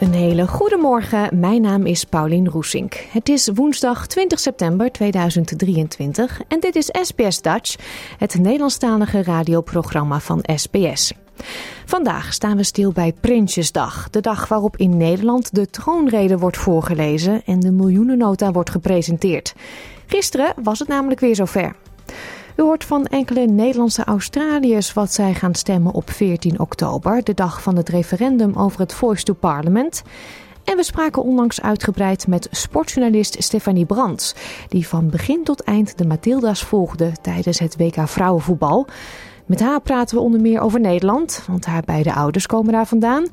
[0.00, 1.40] Een hele goede morgen.
[1.40, 2.94] Mijn naam is Paulien Roesink.
[2.94, 7.76] Het is woensdag 20 september 2023 en dit is SBS Dutch,
[8.18, 11.12] het Nederlandstalige radioprogramma van SBS.
[11.86, 17.42] Vandaag staan we stil bij Prinsjesdag, de dag waarop in Nederland de troonrede wordt voorgelezen
[17.44, 19.54] en de miljoenennota wordt gepresenteerd.
[20.06, 21.76] Gisteren was het namelijk weer zover.
[22.58, 27.62] U hoort van enkele Nederlandse Australiërs wat zij gaan stemmen op 14 oktober, de dag
[27.62, 30.02] van het referendum over het Voice to Parliament.
[30.64, 34.34] En we spraken onlangs uitgebreid met sportjournalist Stefanie Brands,
[34.68, 38.86] die van begin tot eind de Matilda's volgde tijdens het WK vrouwenvoetbal.
[39.46, 43.26] Met haar praten we onder meer over Nederland, want haar beide ouders komen daar vandaan.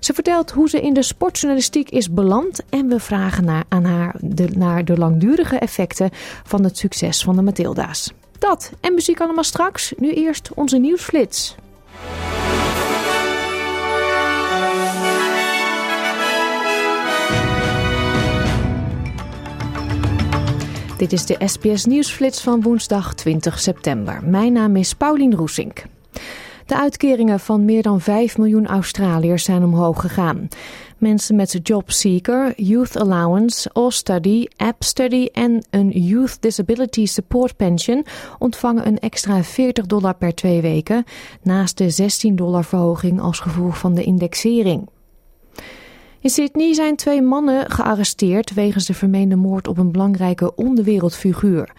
[0.00, 4.14] Ze vertelt hoe ze in de sportjournalistiek is beland en we vragen naar, aan haar
[4.20, 6.10] de, naar de langdurige effecten
[6.44, 8.12] van het succes van de Matilda's.
[8.42, 9.92] Dat en muziek allemaal straks.
[9.96, 11.54] Nu eerst onze nieuwsflits.
[20.96, 24.24] Dit is de SBS Nieuwsflits van woensdag 20 september.
[24.24, 25.82] Mijn naam is Paulien Roesink.
[26.66, 30.48] De uitkeringen van meer dan 5 miljoen Australiërs zijn omhoog gegaan.
[31.02, 38.04] Mensen met JobSeeker, Youth Allowance, All-Study, App Study en een Youth Disability Support Pension
[38.38, 41.04] ontvangen een extra 40 dollar per twee weken,
[41.42, 44.88] naast de 16 dollar verhoging als gevolg van de indexering.
[46.20, 51.72] In Sydney zijn twee mannen gearresteerd wegens de vermeende moord op een belangrijke onderwereldfiguur.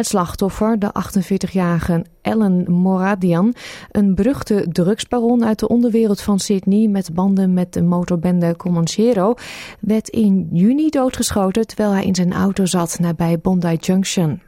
[0.00, 3.54] Het slachtoffer, de 48-jarige Ellen Moradian,
[3.90, 9.34] een beruchte drugsbaron uit de onderwereld van Sydney met banden met de motorbende Comanchero,
[9.80, 14.42] werd in juni doodgeschoten terwijl hij in zijn auto zat nabij Bondi Junction.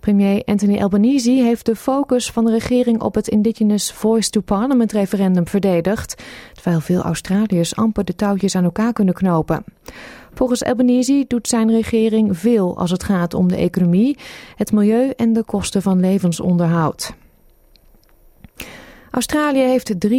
[0.00, 4.92] Premier Anthony Albanese heeft de focus van de regering op het Indigenous Voice to Parliament
[4.92, 9.64] referendum verdedigd, terwijl veel Australiërs amper de touwtjes aan elkaar kunnen knopen.
[10.34, 14.18] Volgens Albanese doet zijn regering veel als het gaat om de economie,
[14.56, 17.14] het milieu en de kosten van levensonderhoud.
[19.10, 20.10] Australië heeft 3,5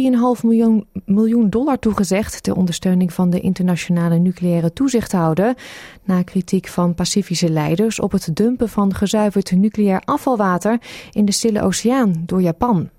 [0.42, 5.56] miljoen, miljoen dollar toegezegd ter ondersteuning van de internationale nucleaire toezichthouder.
[6.04, 10.80] Na kritiek van Pacifische leiders op het dumpen van gezuiverd nucleair afvalwater
[11.12, 12.90] in de Stille Oceaan door Japan.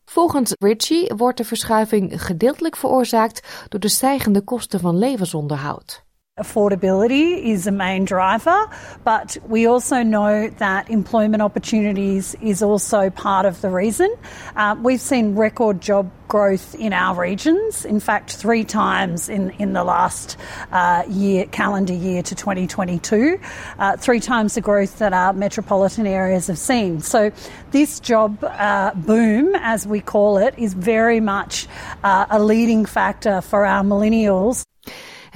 [0.04, 6.05] Volgens Ritchie wordt de verschuiving gedeeltelijk veroorzaakt door de stijgende kosten van levensonderhoud.
[6.38, 8.66] Affordability is a main driver,
[9.04, 14.14] but we also know that employment opportunities is also part of the reason.
[14.54, 17.86] Uh, we've seen record job growth in our regions.
[17.86, 20.36] In fact, three times in, in the last
[20.72, 23.40] uh, year, calendar year to 2022,
[23.78, 27.00] uh, three times the growth that our metropolitan areas have seen.
[27.00, 27.32] So,
[27.70, 31.66] this job uh, boom, as we call it, is very much
[32.04, 34.66] uh, a leading factor for our millennials.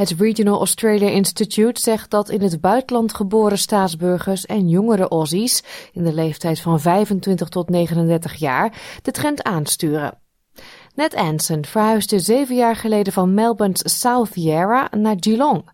[0.01, 6.05] Het Regional Australia Institute zegt dat in het buitenland geboren staatsburgers en jongere Aussies in
[6.05, 10.19] de leeftijd van 25 tot 39 jaar de trend aansturen.
[10.95, 15.69] Ned Anson verhuisde zeven jaar geleden van Melbourne's South Yarra naar Geelong.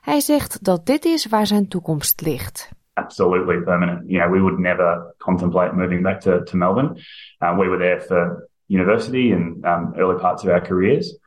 [0.00, 2.70] Hij zegt dat dit is waar zijn toekomst ligt.
[2.92, 4.02] Absolutely permanent.
[4.06, 6.94] You know, we would never contemplate moving back to, to Melbourne.
[7.38, 11.20] Uh, we were there for university and um, early parts of our careers.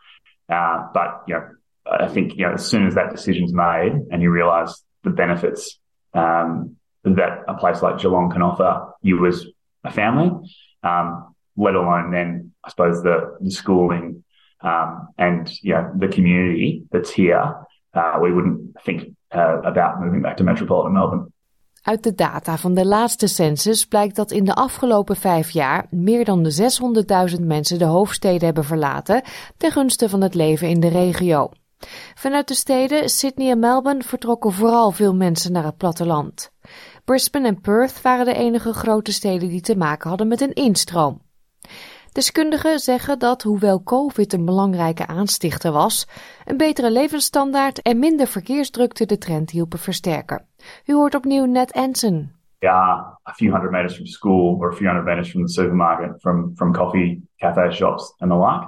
[0.49, 1.54] Uh, but you know,
[1.85, 5.79] I think you know as soon as that decision's made and you realise the benefits
[6.13, 9.45] um, that a place like Geelong can offer you as
[9.83, 10.31] a family,
[10.83, 14.23] um, let alone then I suppose the, the schooling
[14.61, 17.53] um, and you know the community that's here,
[17.93, 21.33] uh, we wouldn't think uh, about moving back to metropolitan Melbourne.
[21.85, 26.25] Uit de data van de laatste census blijkt dat in de afgelopen vijf jaar meer
[26.25, 26.71] dan de
[27.37, 29.21] 600.000 mensen de hoofdsteden hebben verlaten
[29.57, 31.49] ten gunste van het leven in de regio.
[32.15, 36.51] Vanuit de steden Sydney en Melbourne vertrokken vooral veel mensen naar het platteland.
[37.05, 41.21] Brisbane en Perth waren de enige grote steden die te maken hadden met een instroom.
[42.11, 46.07] Deskundigen zeggen dat, hoewel COVID een belangrijke aanstichter was,
[46.45, 50.47] een betere levensstandaard en minder verkeersdrukte de trend hielpen versterken.
[50.85, 52.31] U hoort opnieuw Ned Anson.
[52.59, 56.21] Yeah, a few hundred meters from school or a few hundred meters from the supermarket,
[56.21, 58.67] from, from coffee, cafe shops and the like.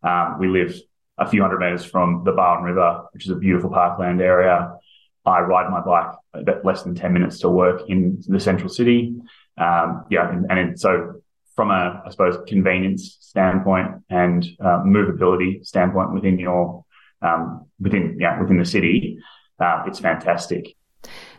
[0.00, 0.87] Um, we live
[1.18, 4.72] a few hundred meters from the Barwon River, which is a beautiful parkland area.
[5.26, 9.14] I ride my bike about less than 10 minutes to work in the central city.
[9.58, 11.20] Um, yeah, and, and, so
[11.54, 16.84] from a, I suppose, convenience standpoint and uh, movability standpoint within your,
[17.20, 19.18] um, within, yeah, within the city,
[19.60, 20.76] uh, it's fantastic.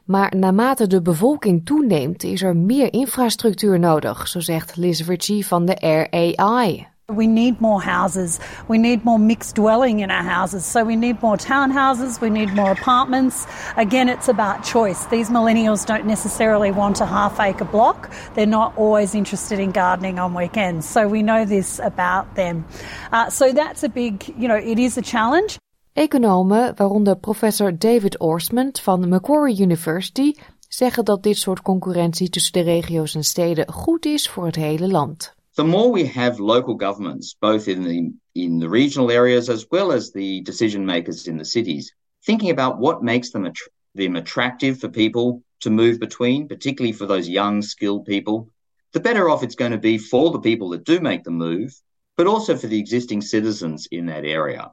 [0.05, 5.65] Maar naarmate de bevolking toeneemt, is er meer infrastructuur nodig, zo zegt Liz Ritchie van
[5.65, 6.87] de RAI.
[7.09, 8.39] We need more houses.
[8.67, 10.65] We need more mixed dwelling in our houses.
[10.65, 12.21] So we need more townhouses.
[12.21, 13.47] We need more apartments.
[13.77, 15.06] Again, it's about choice.
[15.06, 18.11] These millennials don't necessarily want a half acre block.
[18.35, 20.88] They're not always interested in gardening on weekends.
[20.88, 22.65] So we know this about them.
[23.12, 25.57] Uh, so that's a big, you know, it is a challenge.
[25.94, 30.33] Economen, waaronder professor David Orsmond van Macquarie University,
[30.67, 34.88] zeggen dat dit soort concurrentie tussen de regio's en steden goed is voor het hele
[34.88, 35.38] land.
[35.59, 39.91] The more we have local governments, both in the in the regional areas as well
[39.91, 41.94] as the decision makers in the cities,
[42.25, 47.06] thinking about what makes them, att- them attractive for people to move between, particularly for
[47.06, 48.50] those young, skilled people,
[48.94, 51.77] the better off it's going to be for the people that do make the move,
[52.15, 54.71] but also for the existing citizens in that area.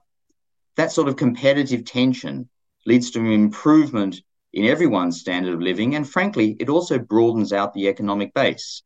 [0.76, 2.48] That sort of competitive tension
[2.86, 4.22] leads to an improvement
[4.52, 8.84] in everyone's standard of living, and frankly, it also broadens out the economic base.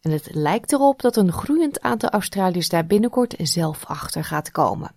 [0.00, 4.94] En het lijkt erop dat een groeiend aantal Australiërs daar binnenkort zelf achter gaat komen.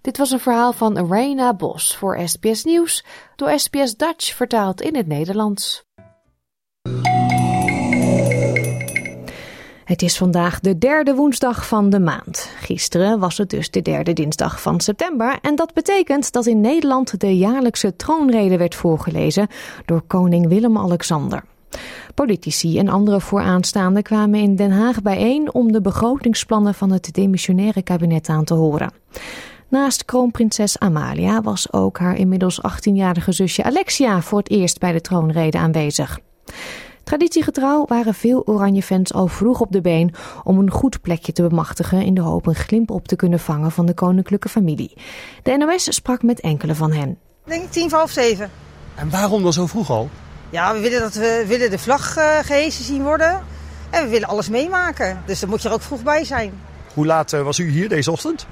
[0.00, 3.04] Dit was een verhaal van Reina Bos voor SBS Nieuws,
[3.36, 5.84] door SBS Dutch vertaald in het Nederlands.
[9.84, 12.50] Het is vandaag de derde woensdag van de maand.
[12.56, 15.38] Gisteren was het dus de derde dinsdag van september.
[15.42, 19.48] En dat betekent dat in Nederland de jaarlijkse troonrede werd voorgelezen
[19.84, 21.44] door koning Willem-Alexander.
[22.14, 27.82] Politici en andere vooraanstaanden kwamen in Den Haag bijeen om de begrotingsplannen van het demissionaire
[27.82, 28.92] kabinet aan te horen.
[29.68, 35.00] Naast kroonprinses Amalia was ook haar inmiddels 18-jarige zusje Alexia voor het eerst bij de
[35.00, 36.18] troonrede aanwezig.
[37.04, 42.02] Traditiegetrouw waren veel Oranje-fans al vroeg op de been om een goed plekje te bemachtigen
[42.02, 44.92] in de hoop een glimp op te kunnen vangen van de koninklijke familie.
[45.42, 47.10] De NOS sprak met enkele van hen.
[47.44, 48.50] Ik denk tien voor half zeven.
[48.94, 50.08] En waarom dan zo vroeg al?
[50.50, 53.40] Ja, we willen, dat we willen de vlag uh, gehezen zien worden.
[53.90, 55.22] En we willen alles meemaken.
[55.26, 56.52] Dus dan moet je er ook vroeg bij zijn.
[56.94, 58.46] Hoe laat uh, was u hier deze ochtend?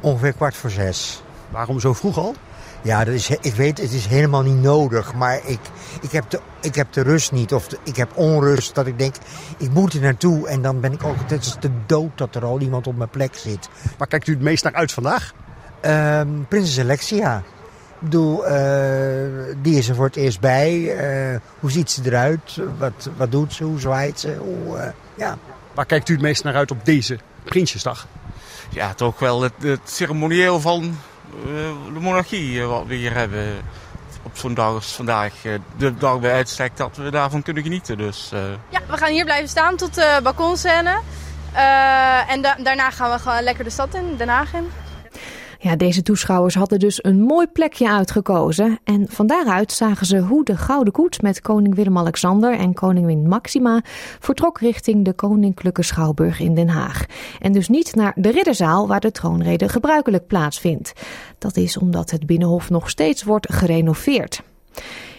[0.00, 1.22] Ongeveer kwart voor zes.
[1.50, 2.34] Waarom zo vroeg al?
[2.82, 5.14] Ja, dat is, ik weet, het is helemaal niet nodig.
[5.14, 5.60] Maar ik,
[6.00, 7.52] ik, heb, de, ik heb de rust niet.
[7.52, 9.14] Of ik heb onrust dat ik denk,
[9.56, 10.48] ik moet er naartoe.
[10.48, 13.10] En dan ben ik ook, het is de dood dat er al iemand op mijn
[13.10, 13.68] plek zit.
[13.98, 15.32] Waar kijkt u het meest naar uit vandaag?
[15.84, 17.42] Um, Prinses Alexia.
[18.02, 20.72] Ik bedoel, uh, die is er voor het eerst bij.
[21.32, 22.58] Uh, hoe ziet ze eruit?
[22.78, 23.64] Wat, wat doet ze?
[23.64, 24.36] Hoe zwaait ze?
[24.38, 25.38] Hoe, uh, ja.
[25.74, 28.06] Waar kijkt u het meest naar uit op deze Prinsjesdag?
[28.70, 30.98] Ja, toch wel het, het ceremonieel van
[31.92, 33.46] de monarchie wat we hier hebben.
[34.22, 35.32] Op zo'n dag als vandaag.
[35.76, 37.98] De dag bij uitstek dat we daarvan kunnen genieten.
[37.98, 38.30] Dus,
[38.68, 41.00] Ja, we gaan hier blijven staan tot de balkonscène.
[42.28, 44.70] en da daarna gaan we gewoon lekker de stad in, Den Haag in.
[45.62, 48.78] Ja, deze toeschouwers hadden dus een mooi plekje uitgekozen.
[48.84, 53.80] En van daaruit zagen ze hoe de Gouden Koets met koning Willem-Alexander en koningin Maxima
[54.20, 57.06] vertrok richting de Koninklijke Schouwburg in Den Haag.
[57.40, 60.92] En dus niet naar de Ridderzaal waar de troonrede gebruikelijk plaatsvindt.
[61.38, 64.42] Dat is omdat het Binnenhof nog steeds wordt gerenoveerd.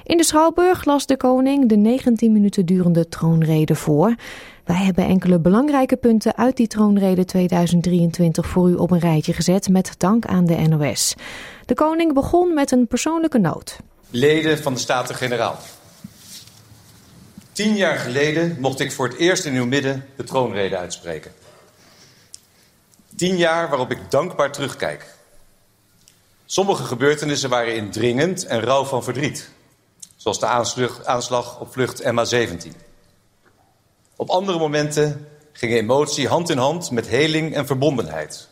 [0.03, 4.15] In de Schouwburg las de koning de 19 minuten durende troonrede voor.
[4.63, 9.69] Wij hebben enkele belangrijke punten uit die troonrede 2023 voor u op een rijtje gezet
[9.69, 11.15] met dank aan de NOS.
[11.65, 13.77] De koning begon met een persoonlijke noot.
[14.09, 15.57] Leden van de Staten-Generaal.
[17.51, 21.31] Tien jaar geleden mocht ik voor het eerst in uw midden de troonrede uitspreken.
[23.15, 25.05] Tien jaar waarop ik dankbaar terugkijk.
[26.45, 29.49] Sommige gebeurtenissen waren indringend en rauw van verdriet.
[30.15, 30.45] Zoals de
[31.03, 32.92] aanslag op vlucht MH17.
[34.23, 38.49] Op andere momenten ging emotie hand in hand met heling en verbondenheid.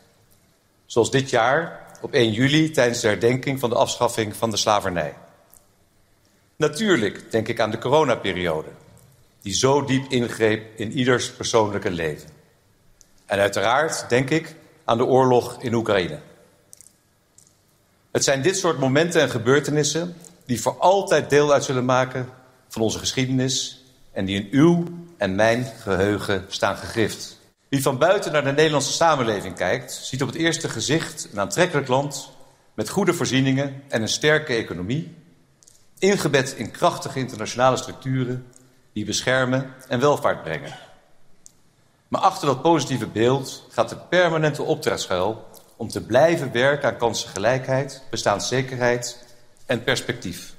[0.85, 5.13] Zoals dit jaar op 1 juli tijdens de herdenking van de afschaffing van de slavernij.
[6.55, 8.67] Natuurlijk denk ik aan de coronaperiode,
[9.41, 12.29] die zo diep ingreep in ieders persoonlijke leven.
[13.25, 16.19] En uiteraard denk ik aan de oorlog in Oekraïne.
[18.11, 22.29] Het zijn dit soort momenten en gebeurtenissen die voor altijd deel uit zullen maken
[22.67, 23.80] van onze geschiedenis
[24.11, 24.83] en die in uw
[25.17, 27.39] en mijn geheugen staan gegrift.
[27.69, 31.87] Wie van buiten naar de Nederlandse samenleving kijkt, ziet op het eerste gezicht een aantrekkelijk
[31.87, 32.29] land
[32.73, 35.15] met goede voorzieningen en een sterke economie,
[35.99, 38.45] ingebed in krachtige internationale structuren
[38.93, 40.77] die beschermen en welvaart brengen.
[42.07, 46.97] Maar achter dat positieve beeld gaat de permanente opdracht schuil om te blijven werken aan
[46.97, 49.25] kansengelijkheid, bestaanszekerheid
[49.65, 50.53] en perspectief.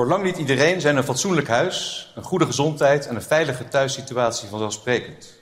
[0.00, 4.48] Voor lang niet iedereen zijn een fatsoenlijk huis, een goede gezondheid en een veilige thuissituatie
[4.48, 5.32] vanzelfsprekend.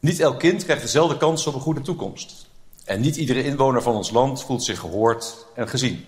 [0.00, 2.46] Niet elk kind krijgt dezelfde kans op een goede toekomst.
[2.84, 6.06] En niet iedere inwoner van ons land voelt zich gehoord en gezien.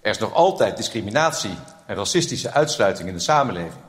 [0.00, 3.82] Er is nog altijd discriminatie en racistische uitsluiting in de samenleving.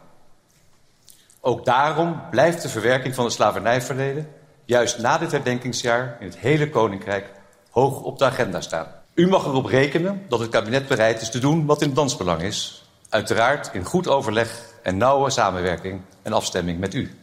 [1.42, 4.30] Ook daarom blijft de verwerking van het slavernijverleden
[4.66, 7.32] juist na dit herdenkingsjaar in het hele Koninkrijk
[7.70, 8.98] hoog op de agenda staan.
[9.18, 12.42] U mag erop rekenen dat het kabinet bereid is te doen wat in het dansbelang
[12.42, 12.84] is.
[13.10, 17.18] Uiteraard in goed overleg en nauwe samenwerking en afstemming met u.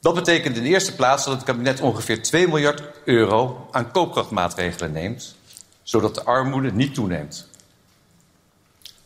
[0.00, 4.92] Dat betekent in de eerste plaats dat het kabinet ongeveer 2 miljard euro aan koopkrachtmaatregelen
[4.92, 5.36] neemt,
[5.82, 7.48] zodat de armoede niet toeneemt.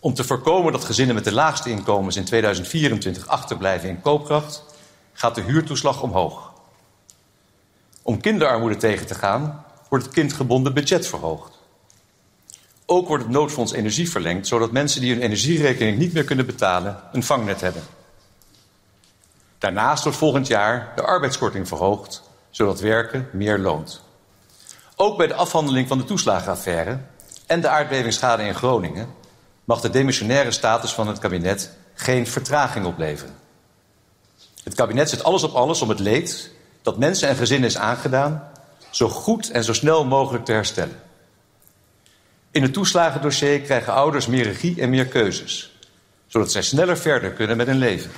[0.00, 4.64] Om te voorkomen dat gezinnen met de laagste inkomens in 2024 achterblijven in koopkracht,
[5.12, 6.52] gaat de huurtoeslag omhoog.
[8.02, 9.63] Om kinderarmoede tegen te gaan,
[9.94, 11.58] wordt het kindgebonden budget verhoogd.
[12.86, 17.00] Ook wordt het noodfonds energie verlengd, zodat mensen die hun energierekening niet meer kunnen betalen
[17.12, 17.82] een vangnet hebben.
[19.58, 24.02] Daarnaast wordt volgend jaar de arbeidskorting verhoogd, zodat werken meer loont.
[24.96, 26.98] Ook bij de afhandeling van de toeslagenaffaire
[27.46, 29.08] en de aardbevingsschade in Groningen
[29.64, 33.34] mag de demissionaire status van het kabinet geen vertraging opleveren.
[34.64, 36.50] Het kabinet zet alles op alles om het leed
[36.82, 38.52] dat mensen en gezinnen is aangedaan
[38.94, 41.02] zo goed en zo snel mogelijk te herstellen.
[42.50, 45.78] In het toeslagendossier krijgen ouders meer regie en meer keuzes,
[46.26, 48.10] zodat zij sneller verder kunnen met hun leven.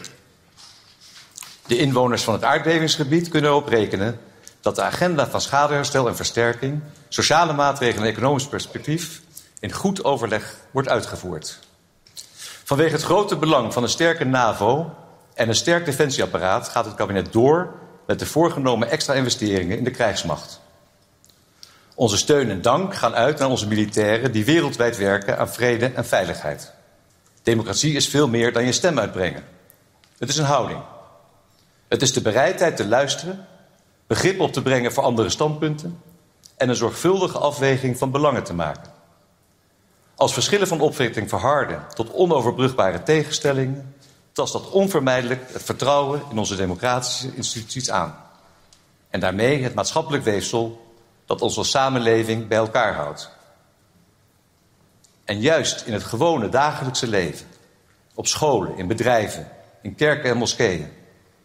[1.66, 4.20] De inwoners van het aardbevingsgebied kunnen erop rekenen
[4.60, 9.20] dat de agenda van schadeherstel en versterking, sociale maatregelen en economisch perspectief
[9.60, 11.58] in goed overleg wordt uitgevoerd.
[12.64, 14.94] Vanwege het grote belang van een sterke NAVO
[15.34, 17.74] en een sterk defensieapparaat gaat het kabinet door
[18.06, 20.64] met de voorgenomen extra investeringen in de krijgsmacht.
[21.98, 26.06] Onze steun en dank gaan uit naar onze militairen die wereldwijd werken aan vrede en
[26.06, 26.72] veiligheid.
[27.42, 29.44] Democratie is veel meer dan je stem uitbrengen.
[30.18, 30.80] Het is een houding.
[31.88, 33.46] Het is de bereidheid te luisteren,
[34.06, 36.00] begrip op te brengen voor andere standpunten
[36.56, 38.92] en een zorgvuldige afweging van belangen te maken.
[40.14, 43.94] Als verschillen van opvatting verharden tot onoverbrugbare tegenstellingen,
[44.32, 48.16] tast dat onvermijdelijk het vertrouwen in onze democratische instituties aan.
[49.10, 50.85] En daarmee het maatschappelijk weefsel
[51.26, 53.30] dat onze samenleving bij elkaar houdt.
[55.24, 57.46] En juist in het gewone dagelijkse leven,
[58.14, 59.48] op scholen, in bedrijven,
[59.82, 60.92] in kerken en moskeeën,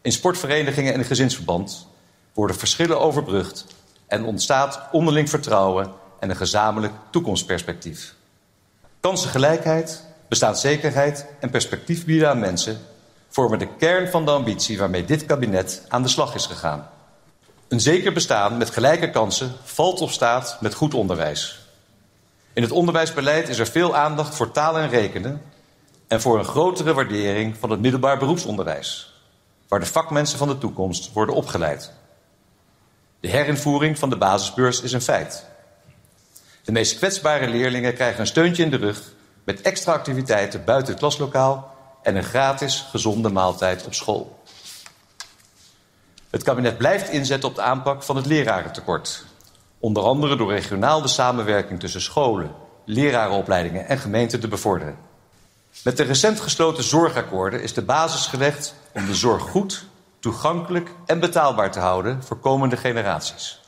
[0.02, 1.88] in sportverenigingen en in gezinsverband,
[2.34, 3.66] worden verschillen overbrugd
[4.08, 8.16] en ontstaat onderling vertrouwen en een gezamenlijk toekomstperspectief.
[9.00, 12.80] Kansengelijkheid, bestaanszekerheid en perspectief bieden aan mensen
[13.30, 16.90] vormen de kern van de ambitie waarmee dit kabinet aan de slag is gegaan.
[17.72, 21.60] Een zeker bestaan met gelijke kansen valt of staat met goed onderwijs.
[22.54, 25.42] In het onderwijsbeleid is er veel aandacht voor taal en rekenen
[26.08, 29.14] en voor een grotere waardering van het middelbaar beroepsonderwijs,
[29.68, 31.92] waar de vakmensen van de toekomst worden opgeleid.
[33.20, 35.46] De herinvoering van de basisbeurs is een feit.
[36.64, 39.14] De meest kwetsbare leerlingen krijgen een steuntje in de rug
[39.44, 44.41] met extra activiteiten buiten het klaslokaal en een gratis gezonde maaltijd op school.
[46.32, 49.26] Het kabinet blijft inzetten op de aanpak van het lerarentekort.
[49.80, 52.52] Onder andere door regionaal de samenwerking tussen scholen,
[52.86, 54.98] lerarenopleidingen en gemeenten te bevorderen.
[55.84, 59.86] Met de recent gesloten zorgakkoorden is de basis gelegd om de zorg goed,
[60.20, 63.62] toegankelijk en betaalbaar te houden voor komende generaties.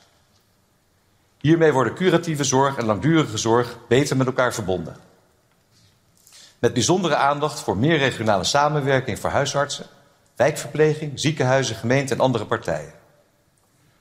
[1.39, 4.97] Hiermee worden curatieve zorg en langdurige zorg beter met elkaar verbonden.
[6.59, 9.85] Met bijzondere aandacht voor meer regionale samenwerking voor huisartsen,
[10.35, 12.93] wijkverpleging, ziekenhuizen, gemeenten en andere partijen.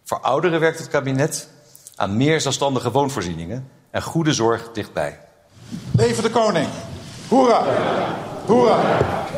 [0.04, 1.48] Voor ouderen werkt het kabinet
[1.96, 5.18] aan meer zelfstandige woonvoorzieningen en goede zorg dichtbij.
[5.96, 6.68] Leven de koning!
[7.28, 7.64] Hoera!
[8.46, 8.80] Hoera!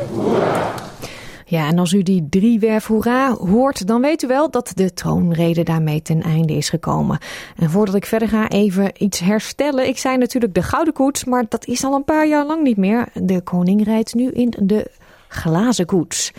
[0.09, 0.73] Hoera!
[1.47, 5.63] Ja, en als u die driewerf hoera hoort, dan weet u wel dat de troonrede
[5.63, 7.19] daarmee ten einde is gekomen.
[7.55, 9.87] En voordat ik verder ga, even iets herstellen.
[9.87, 12.77] Ik zei natuurlijk de gouden koets, maar dat is al een paar jaar lang niet
[12.77, 13.07] meer.
[13.13, 14.91] De koning rijdt nu in de
[15.27, 16.31] glazen koets.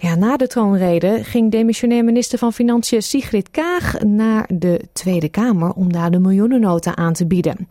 [0.00, 5.72] Ja, na de troonrede ging demissionair minister van Financiën Sigrid Kaag naar de Tweede Kamer
[5.72, 7.68] om daar de miljoenennota aan te bieden.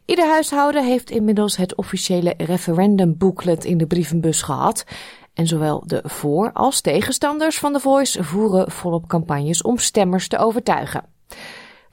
[0.06, 4.86] Ieder huishouden heeft inmiddels het officiële referendumbooklet in de brievenbus gehad.
[5.34, 10.38] En zowel de voor- als tegenstanders van de Voice voeren volop campagnes om stemmers te
[10.38, 11.04] overtuigen.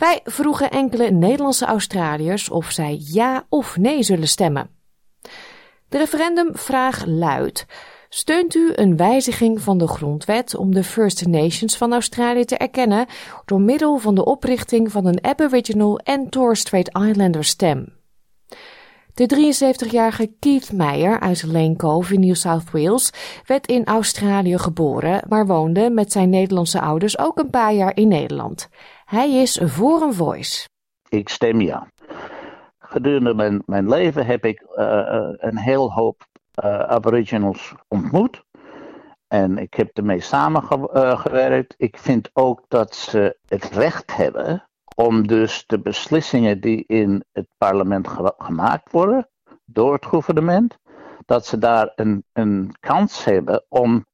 [0.00, 4.70] Wij vroegen enkele Nederlandse Australiërs of zij ja of nee zullen stemmen.
[5.88, 7.66] De referendumvraag luidt:
[8.08, 13.06] Steunt u een wijziging van de grondwet om de First Nations van Australië te erkennen
[13.44, 17.98] door middel van de oprichting van een Aboriginal en Torres Strait Islander stem?
[19.14, 19.52] De
[19.84, 23.12] 73-jarige Keith Meyer uit Lane Cove in New South Wales
[23.46, 28.08] werd in Australië geboren, maar woonde met zijn Nederlandse ouders ook een paar jaar in
[28.08, 28.68] Nederland.
[29.10, 30.68] Hij is voor een voice.
[31.08, 31.86] Ik stem ja.
[32.78, 36.26] Gedurende mijn, mijn leven heb ik uh, een heel hoop
[36.64, 38.44] uh, Aboriginals ontmoet.
[39.28, 41.74] En ik heb ermee samengewerkt.
[41.76, 47.46] Ik vind ook dat ze het recht hebben om dus de beslissingen die in het
[47.58, 49.28] parlement ge gemaakt worden
[49.64, 50.78] door het gouvernement,
[51.26, 54.06] dat ze daar een, een kans hebben om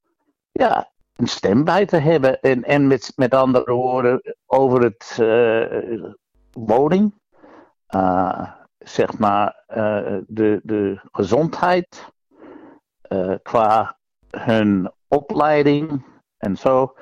[0.53, 2.41] ja, een stem bij te hebben.
[2.41, 6.05] En, en met, met andere woorden, over het uh,
[6.53, 7.15] woning,
[7.95, 12.15] uh, zeg maar, uh, de, de gezondheid,
[13.43, 13.99] qua
[14.31, 16.05] hun opleiding
[16.37, 16.95] en zo,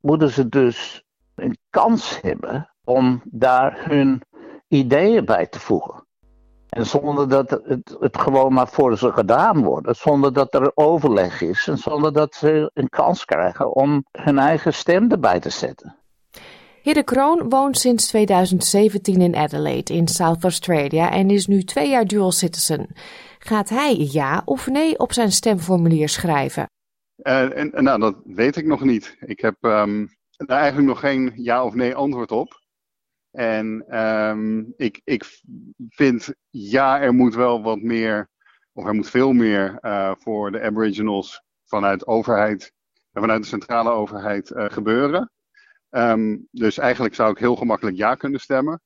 [0.00, 1.04] moeten ze dus
[1.34, 4.22] een kans hebben om daar hun
[4.68, 6.06] ideeën bij te voegen.
[6.70, 9.96] En zonder dat het, het gewoon maar voor ze gedaan wordt.
[9.96, 11.68] Zonder dat er overleg is.
[11.68, 15.96] En zonder dat ze een kans krijgen om hun eigen stem erbij te zetten.
[16.82, 22.04] Hidde Kroon woont sinds 2017 in Adelaide in South Australia en is nu twee jaar
[22.04, 22.88] dual citizen.
[23.38, 26.66] Gaat hij ja of nee op zijn stemformulier schrijven?
[27.16, 29.16] Uh, en, nou, dat weet ik nog niet.
[29.20, 32.59] Ik heb um, daar eigenlijk nog geen ja of nee antwoord op.
[33.30, 35.24] En um, ik, ik
[35.88, 38.28] vind, ja, er moet wel wat meer,
[38.72, 42.72] of er moet veel meer uh, voor de Aboriginals vanuit overheid
[43.12, 45.30] en vanuit de centrale overheid uh, gebeuren.
[45.90, 48.80] Um, dus eigenlijk zou ik heel gemakkelijk ja kunnen stemmen.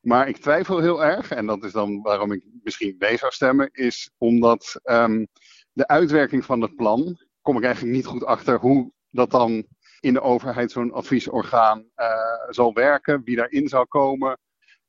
[0.00, 3.68] Maar ik twijfel heel erg, en dat is dan waarom ik misschien nee zou stemmen,
[3.72, 5.28] is omdat um,
[5.72, 9.66] de uitwerking van het plan, kom ik eigenlijk niet goed achter hoe dat dan
[10.00, 12.06] in de overheid zo'n adviesorgaan uh,
[12.48, 14.38] zal werken, wie daarin zal komen.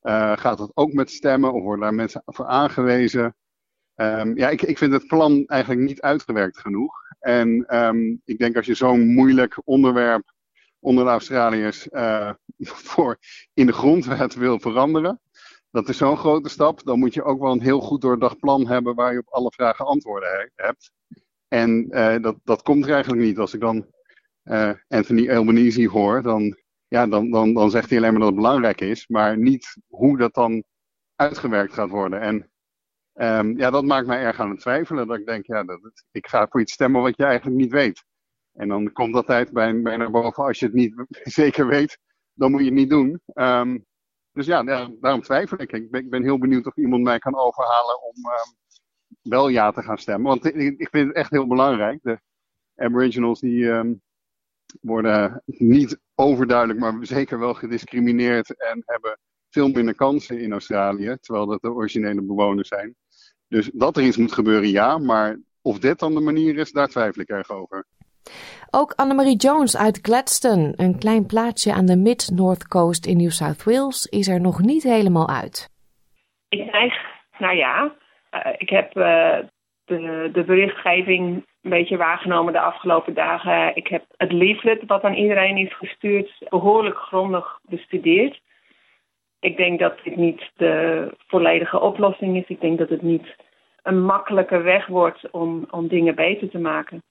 [0.02, 3.36] Uh, gaat dat ook met stemmen of worden daar mensen voor aangewezen?
[3.95, 6.93] Um, ja, ik, ik vind het plan eigenlijk niet uitgewerkt genoeg.
[7.19, 10.34] En um, ik denk als je zo'n moeilijk onderwerp
[10.80, 12.32] onder de Australiërs uh,
[12.91, 13.17] voor
[13.54, 15.22] in de grondwet wil veranderen,
[15.72, 16.84] dat is zo'n grote stap.
[16.84, 19.52] Dan moet je ook wel een heel goed doordacht plan hebben waar je op alle
[19.52, 20.91] vragen antwoorden he hebt.
[21.48, 21.88] En
[22.22, 23.39] dat, dat komt er eigenlijk niet.
[23.39, 23.86] Als ik dan
[24.43, 28.38] uh, Anthony Albanese hoor, dan, ja, dan, dan, dan zegt hij alleen maar dat het
[28.38, 30.63] belangrijk is, maar niet hoe dat dan
[31.15, 32.21] uitgewerkt gaat worden.
[32.21, 32.52] En
[33.13, 35.08] um, ja, dat maakt mij erg aan het twijfelen.
[35.08, 38.04] Dat ik denk, ja, dat ik ga voor iets stemmen wat je eigenlijk niet weet.
[38.54, 40.43] En dan komt dat tijd bij, bij naar boven.
[40.43, 41.06] Als je het niet
[41.39, 41.97] zeker weet,
[42.34, 43.21] dan moet je het niet doen.
[43.34, 43.86] Um,
[44.32, 44.63] dus ja,
[44.99, 45.71] daarom twijfel ik.
[45.71, 48.58] Ik ben, heel benieuwd of iemand mij kan overhalen om um,
[49.21, 50.28] wel ja te gaan stemmen.
[50.28, 51.99] Want ik, vind het echt heel belangrijk.
[52.02, 52.19] De
[52.75, 53.71] Aboriginals die,
[54.82, 61.46] worden niet overduidelijk, maar zeker wel gediscrimineerd en hebben veel minder kansen in Australië, terwijl
[61.46, 62.96] dat de originele bewoners zijn.
[63.48, 66.88] Dus dat er iets moet gebeuren, ja, maar of dit dan de manier is, daar
[66.88, 67.86] twijfel ik erg over.
[68.72, 73.64] Ook Annemarie Jones uit Gladstone, een klein plaatsje aan de Mid-North Coast in New South
[73.64, 75.70] Wales, is er nog niet helemaal uit.
[76.50, 76.94] Ik neig,
[77.38, 77.96] nou ja,
[78.32, 79.38] uh, ik heb uh,
[79.86, 83.76] de, de berichtgeving een beetje waargenomen de afgelopen dagen.
[83.76, 88.41] Ik heb het leaflet wat aan iedereen is gestuurd behoorlijk grondig bestudeerd.
[89.39, 92.48] Ik denk dat dit niet de volledige oplossing is.
[92.48, 93.36] Ik denk dat het niet
[93.84, 97.04] een makkelijke weg wordt om, om dingen beter te maken.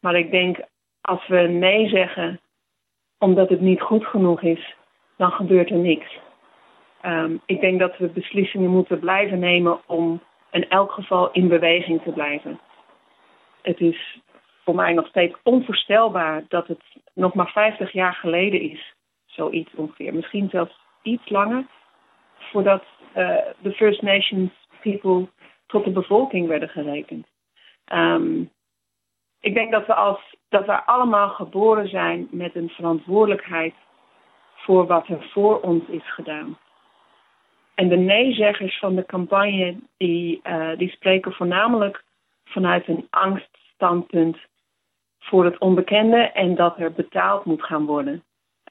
[0.00, 0.58] Maar ik denk
[1.00, 2.40] als we nee zeggen
[3.18, 4.74] omdat het niet goed genoeg is,
[5.16, 6.18] dan gebeurt er niks.
[7.06, 12.02] Um, ik denk dat we beslissingen moeten blijven nemen om in elk geval in beweging
[12.02, 12.60] te blijven
[13.62, 14.20] het is
[14.64, 16.82] voor mij nog steeds onvoorstelbaar dat het
[17.14, 18.94] nog maar 50 jaar geleden is.
[19.26, 20.14] Zoiets ongeveer.
[20.14, 21.66] Misschien zelfs iets langer.
[22.38, 22.84] Voordat
[23.16, 25.28] uh, de First Nations people
[25.66, 27.26] tot de bevolking werden gerekend.
[27.92, 28.50] Um,
[29.40, 33.74] ik denk dat we, als, dat we allemaal geboren zijn met een verantwoordelijkheid
[34.54, 36.58] voor wat er voor ons is gedaan.
[37.74, 42.04] En de neezeggers van de campagne die, uh, die spreken voornamelijk
[42.50, 44.36] vanuit een angststandpunt
[45.18, 48.22] voor het onbekende en dat er betaald moet gaan worden.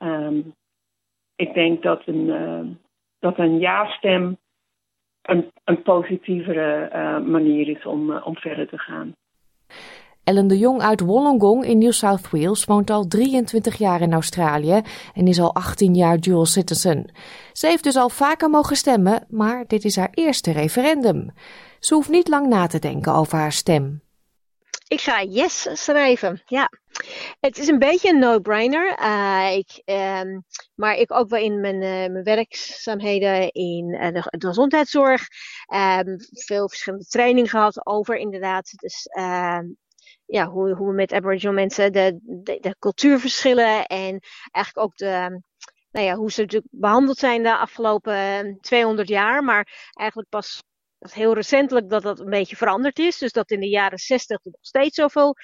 [0.02, 0.54] Um,
[1.36, 2.76] ik denk dat een, uh,
[3.20, 4.38] dat een ja-stem
[5.22, 9.16] een, een positievere uh, manier is om, uh, om verder te gaan.
[10.24, 14.82] Ellen de Jong uit Wollongong in New South Wales woont al 23 jaar in Australië
[15.14, 17.12] en is al 18 jaar dual citizen.
[17.54, 21.32] Ze heeft dus al vaker mogen stemmen, maar dit is haar eerste referendum.
[21.80, 24.02] Ze hoeft niet lang na te denken over haar stem.
[24.88, 26.70] Ik ga yes schrijven, ja.
[27.40, 29.00] Het is een beetje een no-brainer.
[29.02, 30.44] Uh, ik, um,
[30.76, 35.28] maar ik ook wel in mijn, uh, mijn werkzaamheden in uh, de, gezondheidszorg.
[35.74, 38.72] Um, veel verschillende training gehad over inderdaad.
[38.76, 39.66] Dus ehm,
[40.26, 44.20] ja, hoe, hoe we met Aboriginal mensen de, de, de cultuurverschillen en
[44.52, 45.42] eigenlijk ook de,
[45.92, 49.44] nou ja, hoe ze natuurlijk behandeld zijn de afgelopen 200 jaar.
[49.44, 50.64] Maar eigenlijk pas
[51.00, 53.18] dat heel recentelijk dat dat een beetje veranderd is.
[53.18, 55.36] Dus dat in de jaren 60 nog steeds zoveel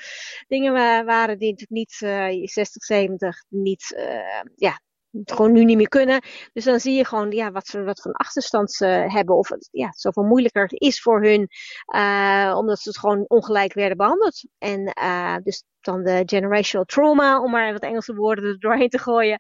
[0.48, 0.74] dingen
[1.06, 4.80] waren die natuurlijk niet, uh, 60, 70, niet, uh, ja,
[5.24, 6.22] gewoon nu niet meer kunnen.
[6.54, 9.38] Dus dan zie je gewoon ja, wat ze wat van achterstand ze hebben.
[9.38, 11.50] Of het ja, zoveel moeilijker het is voor hun.
[11.96, 14.48] Uh, omdat ze het gewoon ongelijk werden behandeld.
[14.58, 19.00] En uh, dus dan de generational trauma, om maar wat Engelse woorden er doorheen te
[19.00, 19.38] gooien.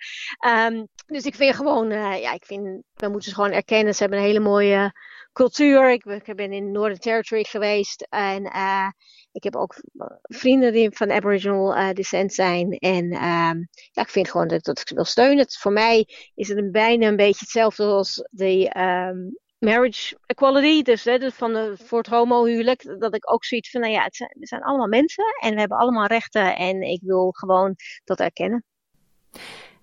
[0.47, 3.93] Um, dus ik vind gewoon, uh, ja, ik vind, we moeten ze gewoon erkennen.
[3.95, 4.93] Ze hebben een hele mooie
[5.33, 5.91] cultuur.
[5.91, 8.07] Ik, ik ben in Northern Territory geweest.
[8.09, 8.43] En
[9.36, 9.76] ik heb ook
[10.21, 12.71] vrienden die van Aboriginal uh, descent zijn.
[12.71, 15.45] En um, ja, ik vind gewoon dat, ik ze wil steunen.
[15.50, 20.82] voor mij is het een, bijna een beetje hetzelfde als de um, marriage equality.
[20.82, 23.00] Dus, hè, dus van de, voor het homohuwelijk.
[23.00, 25.26] Dat ik ook zoiets van, nou ja, het we zijn allemaal mensen.
[25.39, 26.56] En we hebben allemaal rechten.
[26.56, 28.63] En ik wil gewoon dat erkennen.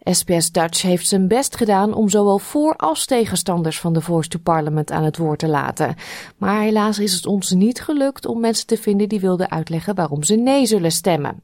[0.04, 4.38] SBS Dutch heeft zijn best gedaan om zowel voor- als tegenstanders van de Voice to
[4.38, 5.94] Parliament aan het woord te laten.
[6.36, 10.22] Maar helaas is het ons niet gelukt om mensen te vinden die wilden uitleggen waarom
[10.22, 11.42] ze nee zullen stemmen.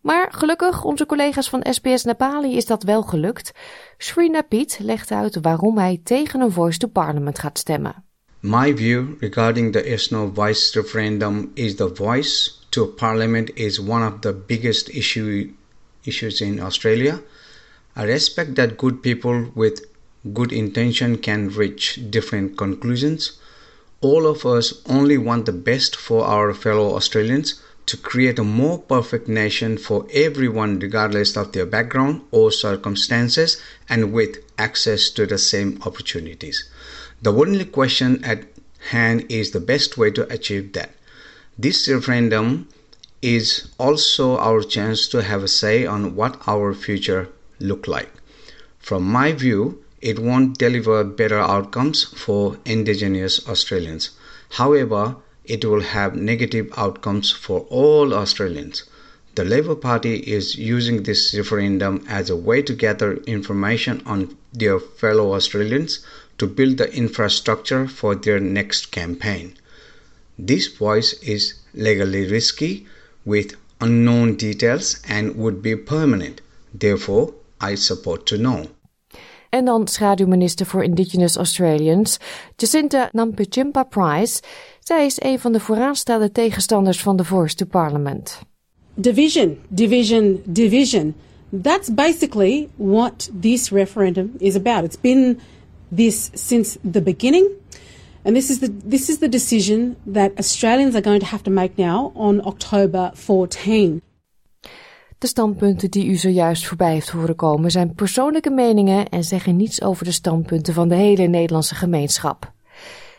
[0.00, 3.52] Maar gelukkig, onze collega's van SBS Nepali is dat wel gelukt.
[3.98, 8.04] Srina Piet legt uit waarom hij tegen een Voice to Parliament gaat stemmen.
[8.40, 14.12] My view regarding the Yes-No Voice referendum is the voice to Parliament is one of
[14.20, 15.50] the biggest issue,
[16.02, 17.20] issues in Australia.
[17.96, 19.86] I respect that good people with
[20.32, 23.38] good intention can reach different conclusions.
[24.00, 28.78] All of us only want the best for our fellow Australians to create a more
[28.78, 35.38] perfect nation for everyone, regardless of their background or circumstances, and with access to the
[35.38, 36.68] same opportunities.
[37.22, 38.44] The only question at
[38.90, 40.90] hand is the best way to achieve that.
[41.56, 42.68] This referendum
[43.22, 47.28] is also our chance to have a say on what our future
[47.64, 48.12] look like.
[48.78, 54.10] From my view, it won't deliver better outcomes for Indigenous Australians.
[54.50, 58.84] However, it will have negative outcomes for all Australians.
[59.34, 64.78] The Labour Party is using this referendum as a way to gather information on their
[64.78, 66.00] fellow Australians
[66.38, 69.54] to build the infrastructure for their next campaign.
[70.38, 72.86] This voice is legally risky
[73.24, 76.40] with unknown details and would be permanent.
[76.72, 77.34] Therefore,
[77.70, 78.64] I support to know.
[79.50, 82.18] En dan schaduwminister voor Indigenous Australians,
[82.56, 84.42] Jacinta Nampijinpa Price.
[84.80, 88.38] Zij is een van de vooraanstaande tegenstanders van de Voice to Parliament.
[88.94, 91.14] Division, division, division.
[91.62, 94.84] That's basically what this referendum is about.
[94.84, 95.40] It's been
[95.96, 97.46] this since the beginning.
[98.24, 101.50] And this is the this is the decision that Australians are going to have to
[101.50, 104.00] make now on October 14.
[105.18, 109.82] De standpunten die u zojuist voorbij heeft horen komen zijn persoonlijke meningen en zeggen niets
[109.82, 112.52] over de standpunten van de hele Nederlandse gemeenschap.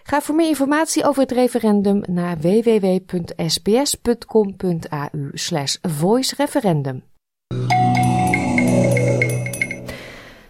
[0.03, 3.49] Ga voor meer informatie over het referendum naar www.sbs.com.au
[5.81, 7.03] voice referendum.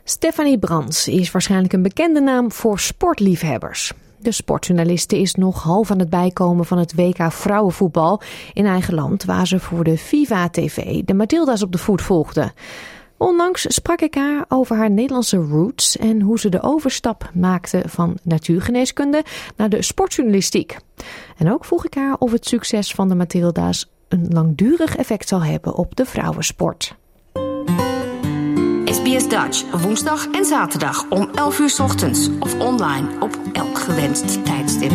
[0.04, 3.94] Stephanie Brands is waarschijnlijk een bekende naam voor sportliefhebbers.
[4.26, 8.22] De sportjournaliste is nog half aan het bijkomen van het WK vrouwenvoetbal
[8.54, 12.54] in eigen land, waar ze voor de FIFA TV de Matilda's op de voet volgde.
[13.18, 18.18] Onlangs sprak ik haar over haar Nederlandse roots en hoe ze de overstap maakte van
[18.24, 19.24] natuurgeneeskunde
[19.56, 20.78] naar de sportjournalistiek.
[21.38, 25.44] En ook vroeg ik haar of het succes van de Matilda's een langdurig effect zal
[25.44, 26.96] hebben op de vrouwensport.
[29.06, 34.92] SBS Dutch, woensdag en zaterdag om 11 uur ochtends of online op elk gewenst tijdstip.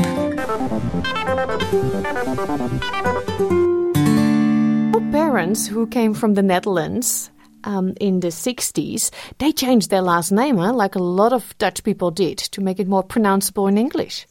[5.10, 7.30] Parents who came from the Netherlands
[7.66, 10.82] um, in the 60s, they changed their last name, huh?
[10.82, 14.26] like a lot of Dutch people did, to make it more pronounceable in English.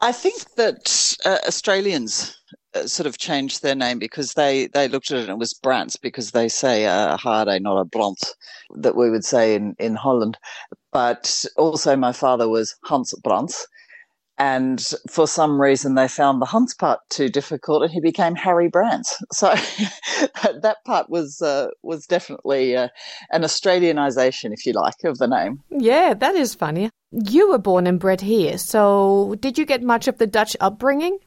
[0.00, 2.39] I think that uh, Australians
[2.86, 5.96] sort of changed their name because they, they looked at it and it was Brants
[6.00, 8.32] because they say a Harde, not a Bront,
[8.76, 10.38] that we would say in, in Holland.
[10.92, 13.66] But also, my father was Hans Brants.
[14.38, 14.80] And
[15.10, 19.06] for some reason, they found the Hans part too difficult, and he became Harry Brandt.
[19.32, 19.48] So
[20.34, 22.88] that part was uh, was definitely uh,
[23.32, 25.62] an Australianisation, if you like, of the name.
[25.68, 26.88] Yeah, that is funny.
[27.10, 31.18] You were born and bred here, so did you get much of the Dutch upbringing?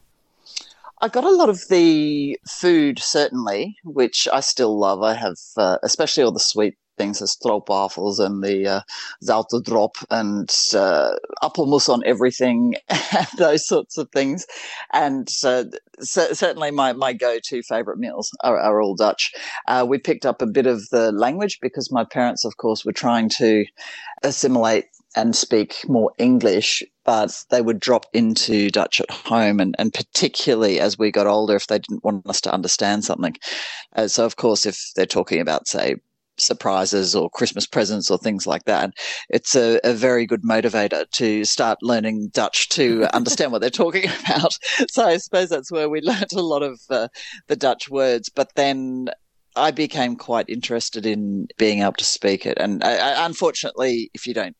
[1.04, 5.02] I got a lot of the food, certainly, which I still love.
[5.02, 10.48] I have, uh, especially all the sweet things, the stroopwafels and the uh, drop and
[10.74, 11.10] uh,
[11.42, 12.76] appelmoes on everything,
[13.36, 14.46] those sorts of things.
[14.94, 15.64] And uh,
[16.00, 19.30] c- certainly my, my go-to favourite meals are, are all Dutch.
[19.68, 22.92] Uh, we picked up a bit of the language because my parents, of course, were
[22.92, 23.66] trying to
[24.22, 29.92] assimilate and speak more English, but they would drop into Dutch at home, and, and
[29.92, 33.36] particularly as we got older, if they didn't want us to understand something.
[33.94, 35.96] Uh, so, of course, if they're talking about, say,
[36.36, 38.92] surprises or Christmas presents or things like that.
[39.28, 44.10] It's a, a very good motivator to start learning Dutch to understand what they're talking
[44.24, 44.56] about.
[44.88, 47.08] So I suppose that's where we learnt a lot of uh,
[47.46, 48.28] the Dutch words.
[48.28, 49.10] But then
[49.56, 52.58] I became quite interested in being able to speak it.
[52.58, 54.56] And I, I, unfortunately, if you don't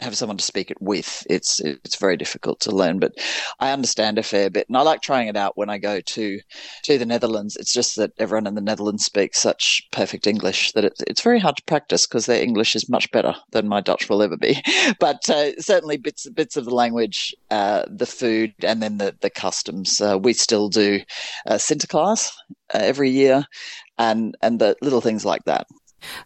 [0.00, 2.98] have someone to speak it with, it's it's very difficult to learn.
[2.98, 3.12] But
[3.60, 6.40] I understand a fair bit, and I like trying it out when I go to
[6.84, 7.56] to the Netherlands.
[7.56, 11.38] It's just that everyone in the Netherlands speaks such perfect English that it's it's very
[11.38, 14.62] hard to practice because their English is much better than my Dutch will ever be.
[15.00, 19.30] But uh, certainly bits bits of the language, uh, the food, and then the the
[19.30, 20.00] customs.
[20.00, 21.00] Uh, we still do
[21.48, 22.32] Sinterklaas
[22.74, 23.44] uh, every year,
[23.98, 25.66] and and the little things like that.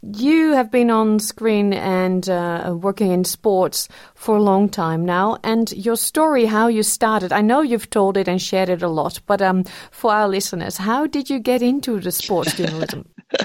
[0.03, 5.39] You have been on screen and uh, working in sports for a long time now,
[5.43, 8.89] and your story, how you started, I know you've told it and shared it a
[8.89, 13.07] lot, but um, for our listeners, how did you get into the sports journalism?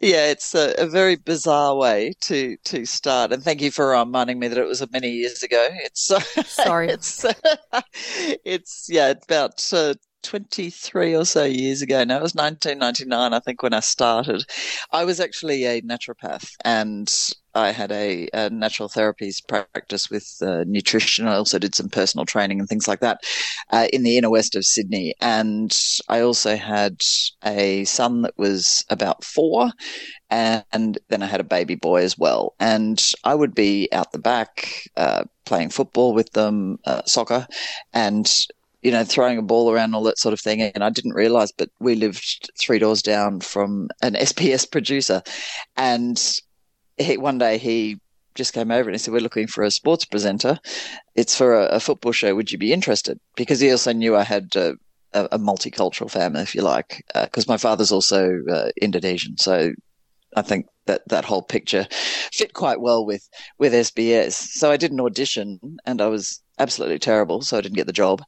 [0.00, 3.32] yeah, it's a, a, very bizarre way to to start.
[3.32, 5.68] And thank you for reminding me that it was many years ago.
[5.84, 6.12] It's
[6.46, 6.88] sorry.
[6.88, 7.24] it's
[8.44, 9.94] it's yeah, about uh,
[10.28, 12.18] 23 or so years ago now.
[12.18, 14.44] It was 1999, I think, when I started.
[14.92, 17.10] I was actually a naturopath and
[17.54, 21.26] I had a, a natural therapies practice with uh, nutrition.
[21.26, 23.22] I also did some personal training and things like that
[23.70, 25.14] uh, in the inner west of Sydney.
[25.18, 25.74] And
[26.10, 27.00] I also had
[27.42, 29.70] a son that was about four.
[30.30, 32.54] And then I had a baby boy as well.
[32.60, 37.46] And I would be out the back uh, playing football with them, uh, soccer,
[37.94, 38.30] and
[38.82, 40.60] you know, throwing a ball around, all that sort of thing.
[40.62, 45.22] And I didn't realize, but we lived three doors down from an SPS producer.
[45.76, 46.20] And
[46.96, 47.98] he, one day he
[48.34, 50.58] just came over and he said, We're looking for a sports presenter.
[51.14, 52.34] It's for a, a football show.
[52.34, 53.18] Would you be interested?
[53.36, 54.74] Because he also knew I had a,
[55.12, 59.36] a multicultural family, if you like, because uh, my father's also uh, Indonesian.
[59.38, 59.72] So
[60.36, 61.86] I think that that whole picture
[62.32, 64.32] fit quite well with with SBS.
[64.32, 67.92] So I did an audition and I was absolutely terrible, so I didn't get the
[67.92, 68.22] job.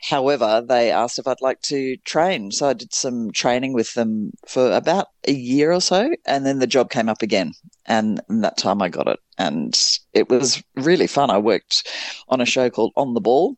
[0.00, 2.50] However, they asked if I'd like to train.
[2.50, 6.58] So I did some training with them for about a year or so, and then
[6.58, 7.52] the job came up again.
[7.86, 9.20] And, that time I got it.
[9.38, 9.78] And
[10.12, 11.30] it was really fun.
[11.30, 11.86] I worked
[12.28, 13.56] on a show called On the Ball,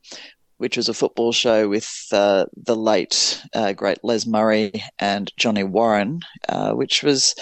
[0.59, 5.65] which was a football show with uh, the late uh, great Les Murray and Johnny
[5.65, 7.35] Warren, uh, which was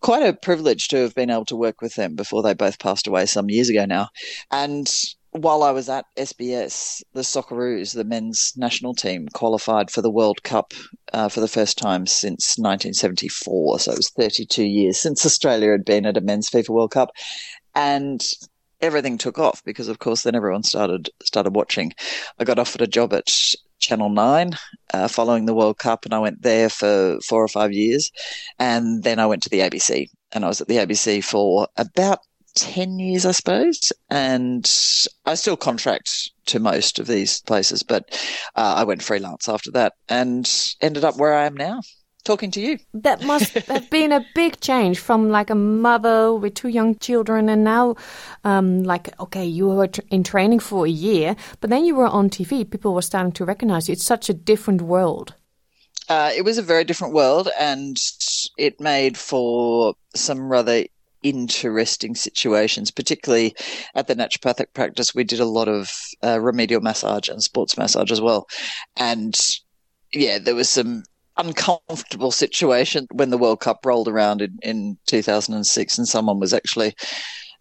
[0.00, 3.06] quite a privilege to have been able to work with them before they both passed
[3.06, 4.08] away some years ago now.
[4.50, 4.90] And
[5.32, 10.42] while I was at SBS, the Socceroos, the men's national team, qualified for the World
[10.42, 10.74] Cup
[11.12, 13.80] uh, for the first time since 1974.
[13.80, 17.10] So it was 32 years since Australia had been at a men's FIFA World Cup,
[17.74, 18.20] and
[18.80, 21.92] everything took off because, of course, then everyone started started watching.
[22.38, 23.30] I got offered a job at
[23.78, 24.56] Channel Nine
[24.92, 28.10] uh, following the World Cup, and I went there for four or five years,
[28.58, 32.20] and then I went to the ABC, and I was at the ABC for about
[32.54, 33.92] 10 years, I suppose.
[34.10, 34.64] And
[35.24, 38.04] I still contract to most of these places, but
[38.56, 41.80] uh, I went freelance after that and ended up where I am now.
[42.24, 42.78] Talking to you.
[42.92, 47.48] That must have been a big change from like a mother with two young children,
[47.48, 47.96] and now,
[48.44, 52.30] um, like, okay, you were in training for a year, but then you were on
[52.30, 52.68] TV.
[52.68, 53.92] People were starting to recognize you.
[53.92, 55.34] It's such a different world.
[56.08, 57.96] Uh, it was a very different world, and
[58.58, 60.84] it made for some rather
[61.22, 63.54] interesting situations, particularly
[63.94, 65.14] at the naturopathic practice.
[65.14, 65.90] We did a lot of
[66.24, 68.48] uh, remedial massage and sports massage as well.
[68.96, 69.38] And
[70.12, 71.04] yeah, there was some
[71.36, 76.94] uncomfortable situation when the World Cup rolled around in, in 2006 and someone was actually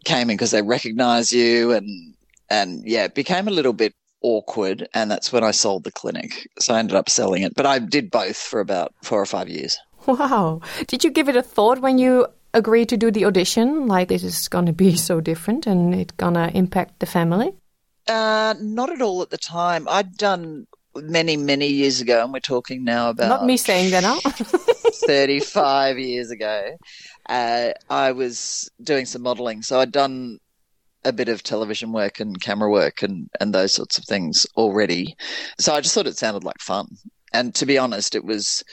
[0.05, 2.15] came in because they recognize you and,
[2.49, 4.87] and yeah, it became a little bit awkward.
[4.93, 6.47] And that's when I sold the clinic.
[6.59, 9.49] So I ended up selling it, but I did both for about four or five
[9.49, 9.77] years.
[10.05, 10.61] Wow.
[10.87, 13.87] Did you give it a thought when you agreed to do the audition?
[13.87, 17.53] Like this is going to be so different and it's going to impact the family?
[18.07, 19.87] Uh, not at all at the time.
[19.87, 23.29] I'd done many, many years ago, and we're talking now about.
[23.29, 24.19] Not me saying that now.
[25.05, 26.77] 35 years ago.
[27.27, 29.61] Uh, I was doing some modeling.
[29.61, 30.39] So I'd done
[31.05, 35.15] a bit of television work and camera work and, and those sorts of things already.
[35.57, 36.87] So I just thought it sounded like fun.
[37.31, 38.63] And to be honest, it was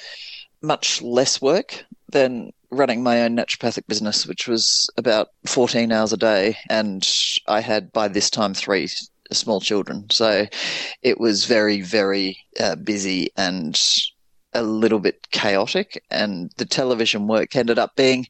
[0.62, 6.16] much less work than running my own naturopathic business, which was about 14 hours a
[6.16, 6.56] day.
[6.68, 7.06] And
[7.46, 8.88] I had by this time three
[9.32, 10.06] small children.
[10.10, 10.46] So
[11.02, 13.80] it was very, very uh, busy and
[14.52, 16.02] a little bit chaotic.
[16.10, 18.26] And the television work ended up being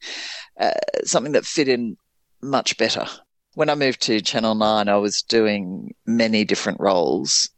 [0.59, 0.72] uh,
[1.04, 1.97] something that fit in
[2.42, 3.07] much better.
[3.55, 7.49] When I moved to Channel 9, I was doing many different roles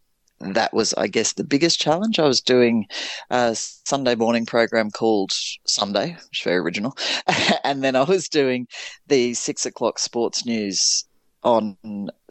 [0.41, 2.19] that was, I guess, the biggest challenge.
[2.19, 2.87] I was doing
[3.31, 5.33] a Sunday morning program called
[5.67, 6.97] Sunday, which is very original.
[7.65, 8.69] and then I was doing
[9.09, 11.05] the six o'clock sports news
[11.43, 11.77] on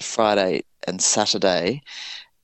[0.02, 1.82] Friday and Saturday.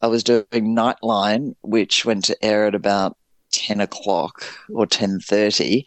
[0.02, 3.18] I was doing Nightline, which went to air at about
[3.52, 5.86] 10 o'clock or 10.30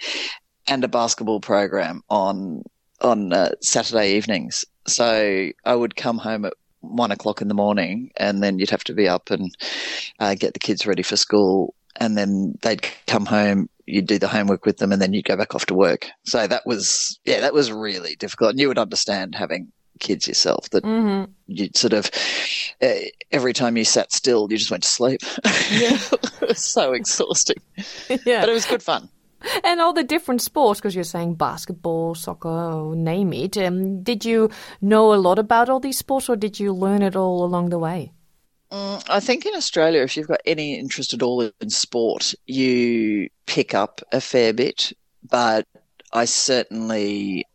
[0.69, 2.63] and a basketball program on
[3.03, 4.65] on uh, Saturday evenings.
[4.87, 8.85] So I would come home at one o'clock in the morning, and then you'd have
[8.85, 9.55] to be up and
[10.19, 13.69] uh, get the kids ready for school, and then they'd come home.
[13.87, 16.09] You'd do the homework with them, and then you'd go back off to work.
[16.25, 20.71] So that was yeah, that was really difficult, and you would understand having kids yourself
[20.71, 21.29] that Mhm.
[21.47, 22.11] you sort of
[22.83, 22.89] uh,
[23.33, 25.21] every time you sat still, you just went to sleep.
[25.71, 25.99] Yeah.
[26.43, 27.57] it was so exhausting,
[28.25, 28.41] yeah.
[28.41, 29.09] but it was good fun.
[29.63, 33.57] And all the different sports, because you're saying basketball, soccer, name it.
[33.57, 37.15] Um, did you know a lot about all these sports, or did you learn it
[37.17, 38.13] all along the way?
[38.73, 43.29] Mm, I think in Australia, if you've got any interest at all in sport, you
[43.47, 44.93] pick up a fair bit.
[45.23, 45.67] But
[46.13, 47.47] I certainly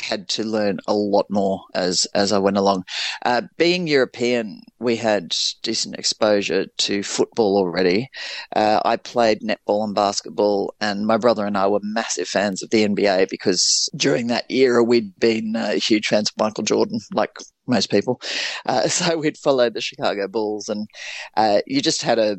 [0.00, 2.84] had to learn a lot more as as I went along.
[3.24, 8.10] Uh, being European, we had decent exposure to football already.
[8.54, 12.70] Uh, I played netball and basketball, and my brother and I were massive fans of
[12.70, 17.36] the NBA because during that era we'd been uh, huge fans of Michael Jordan, like
[17.66, 18.20] most people.
[18.66, 20.88] Uh, so we'd followed the Chicago Bulls, and
[21.36, 22.38] uh, you just had a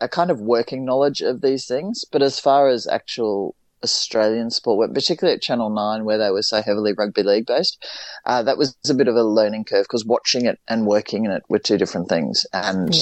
[0.00, 2.04] a kind of working knowledge of these things.
[2.10, 6.42] But as far as actual Australian sport went, particularly at Channel 9, where they were
[6.42, 7.84] so heavily rugby league based,
[8.24, 11.30] uh, that was a bit of a learning curve because watching it and working in
[11.30, 12.44] it were two different things.
[12.52, 12.94] And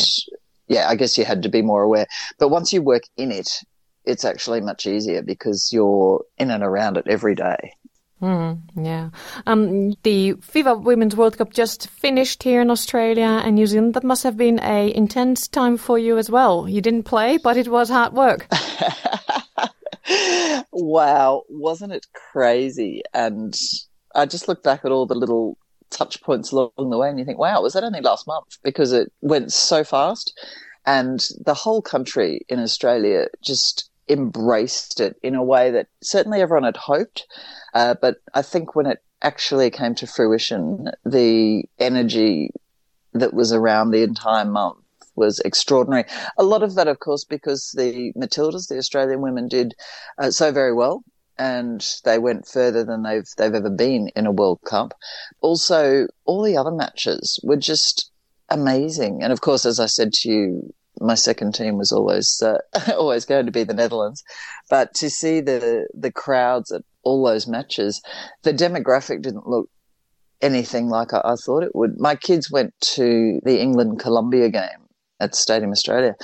[0.68, 0.88] yeah.
[0.88, 2.06] I guess you had to be more aware.
[2.38, 3.48] But once you work in it,
[4.04, 7.72] it's actually much easier because you're in and around it every day.
[8.20, 9.10] Hmm, yeah.
[9.46, 13.92] Um, the FIFA Women's World Cup just finished here in Australia and New Zealand.
[13.92, 16.66] That must have been a intense time for you as well.
[16.66, 18.46] You didn't play, but it was hard work.
[20.72, 23.02] wow, wasn't it crazy?
[23.12, 23.54] And
[24.14, 25.58] I just look back at all the little
[25.90, 28.58] touch points along the way and you think, wow, was that only last month?
[28.62, 30.38] Because it went so fast.
[30.84, 36.64] And the whole country in Australia just embraced it in a way that certainly everyone
[36.64, 37.26] had hoped.
[37.74, 42.50] Uh, but I think when it actually came to fruition, the energy
[43.14, 44.78] that was around the entire month
[45.16, 46.04] was extraordinary.
[46.38, 49.74] A lot of that, of course, because the Matildas, the Australian women, did
[50.18, 51.02] uh, so very well,
[51.38, 54.94] and they went further than they've they've ever been in a World Cup.
[55.40, 58.10] Also, all the other matches were just
[58.48, 60.74] amazing, and of course, as I said to you.
[60.98, 62.56] My second team was always uh,
[62.96, 64.24] always going to be the Netherlands,
[64.70, 68.00] but to see the the crowds at all those matches,
[68.44, 69.68] the demographic didn't look
[70.40, 72.00] anything like I, I thought it would.
[72.00, 74.85] My kids went to the England Colombia game
[75.20, 76.14] at Stadium Australia,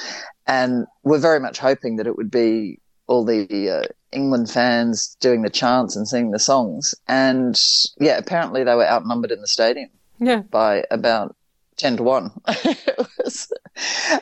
[0.46, 5.42] and we're very much hoping that it would be all the uh, England fans doing
[5.42, 6.94] the chants and singing the songs.
[7.08, 7.60] And
[7.98, 10.40] yeah, apparently they were outnumbered in the stadium Yeah.
[10.50, 11.34] by about
[11.76, 12.30] 10 to 1.
[12.48, 13.52] it was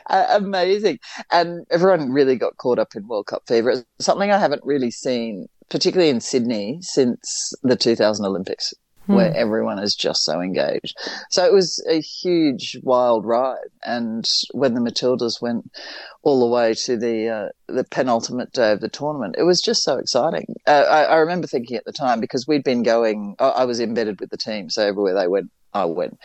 [0.09, 0.99] uh, amazing.
[1.31, 3.69] And everyone really got caught up in World Cup fever.
[3.71, 8.73] It's something I haven't really seen, particularly in Sydney, since the 2000 Olympics.
[9.11, 9.17] Hmm.
[9.17, 10.97] Where everyone is just so engaged.
[11.29, 13.57] So it was a huge, wild ride.
[13.83, 15.69] And when the Matildas went
[16.23, 19.83] all the way to the uh, the penultimate day of the tournament, it was just
[19.83, 20.55] so exciting.
[20.65, 23.35] Uh, I, I remember thinking at the time because we'd been going.
[23.39, 26.17] I, I was embedded with the team, so everywhere they went, I went.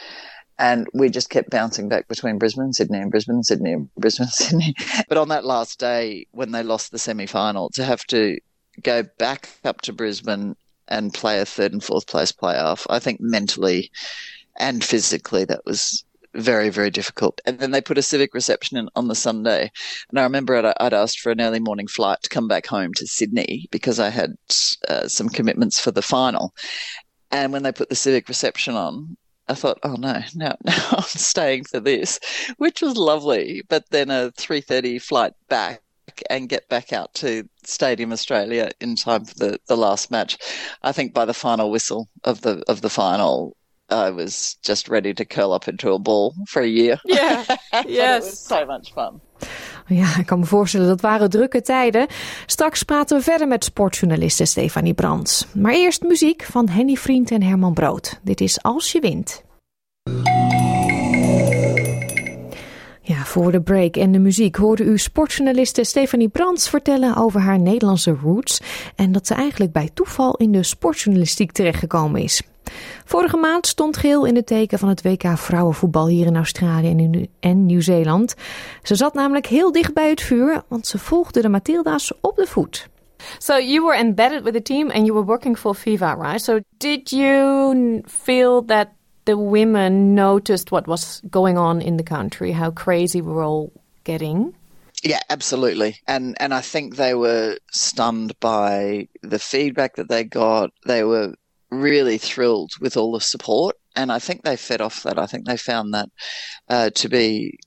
[0.59, 4.75] And we just kept bouncing back between Brisbane, Sydney, and Brisbane, Sydney, and Brisbane, Sydney.
[5.09, 8.39] But on that last day, when they lost the semi final, to have to
[8.83, 10.57] go back up to Brisbane
[10.89, 13.91] and play a third and fourth place playoff, I think mentally
[14.59, 16.05] and physically that was
[16.37, 17.41] very, very difficult.
[17.47, 19.71] And then they put a civic reception in on the Sunday.
[20.11, 22.93] And I remember I'd, I'd asked for an early morning flight to come back home
[22.95, 24.37] to Sydney because I had
[24.89, 26.55] uh, some commitments for the final.
[27.31, 29.17] And when they put the civic reception on,
[29.49, 32.21] I thought, oh no, no, no, I'm staying for this,
[32.59, 33.63] which was lovely.
[33.69, 35.81] But then a 3.30 flight back
[36.31, 40.39] and get back out to Stadium Australia in time for the, the last match.
[40.83, 43.57] I think by the final whistle of the of the final,
[43.91, 47.01] I was just ready to curl up into a ball for a year.
[47.05, 47.45] Yeah,
[47.87, 48.25] yes.
[48.25, 49.21] It was so much fun.
[49.89, 52.07] Ja, ik kan me voorstellen dat waren drukke tijden.
[52.47, 55.47] Straks praten we verder met sportjournaliste Stefanie Brands.
[55.55, 58.21] Maar eerst muziek van Henny Vriend en Herman Brood.
[58.23, 59.45] Dit is Als je wint.
[63.09, 67.59] Ja, voor de break en de muziek hoorde u sportjournaliste Stefanie Brands vertellen over haar
[67.59, 68.61] Nederlandse roots
[68.97, 72.43] en dat ze eigenlijk bij toeval in de sportjournalistiek terechtgekomen is.
[73.05, 77.67] Vorige maand stond Geel in het teken van het WK vrouwenvoetbal hier in Australië en
[77.67, 78.35] Nieuw-Zeeland.
[78.83, 82.47] Ze zat namelijk heel dicht bij het vuur, want ze volgde de Matilda's op de
[82.47, 82.89] voet.
[83.39, 86.41] So you were embedded with the team and you were working for FIFA, right?
[86.41, 88.89] So did you feel that
[89.27, 93.73] the women noticed what was going on in the country, how crazy we were all
[94.05, 94.55] getting?
[95.03, 95.99] Yeah, absolutely.
[96.07, 100.71] And and I think they were stunned by the feedback that they got.
[100.87, 101.35] They were
[101.71, 105.19] really thrilled with all the support, and I think they fed off that.
[105.19, 106.09] I think they found that
[106.69, 107.59] uh, to be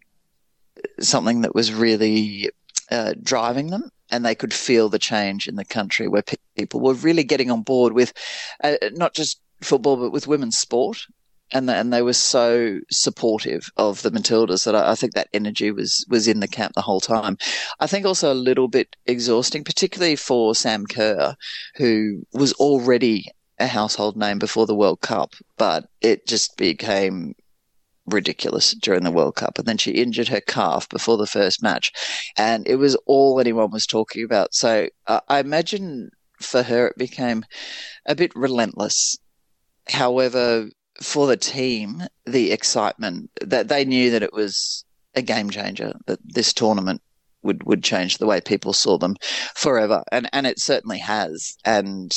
[0.99, 2.49] something that was really
[2.89, 3.91] uh, driving them.
[4.11, 6.23] And they could feel the change in the country where
[6.57, 8.11] people were really getting on board with
[8.63, 11.05] uh, not just football, but with women's sport
[11.51, 15.71] and and they were so supportive of the Matildas that I, I, think that energy
[15.71, 17.37] was was in the camp the whole time.
[17.79, 21.35] I think also a little bit exhausting, particularly for Sam Kerr,
[21.75, 23.25] who was already
[23.59, 27.35] a household name before the World Cup, but it just became
[28.05, 29.57] ridiculous during the World Cup.
[29.57, 31.91] And then she injured her calf before the first match,
[32.37, 34.53] and it was all anyone was talking about.
[34.53, 37.45] So uh, I imagine for her it became
[38.05, 39.17] a bit relentless.
[39.87, 40.69] However,
[41.01, 44.85] for the team, the excitement that they knew that it was
[45.15, 47.01] a game changer, that this tournament
[47.41, 49.15] would, would change the way people saw them
[49.55, 50.03] forever.
[50.11, 51.55] And, and it certainly has.
[51.65, 52.15] And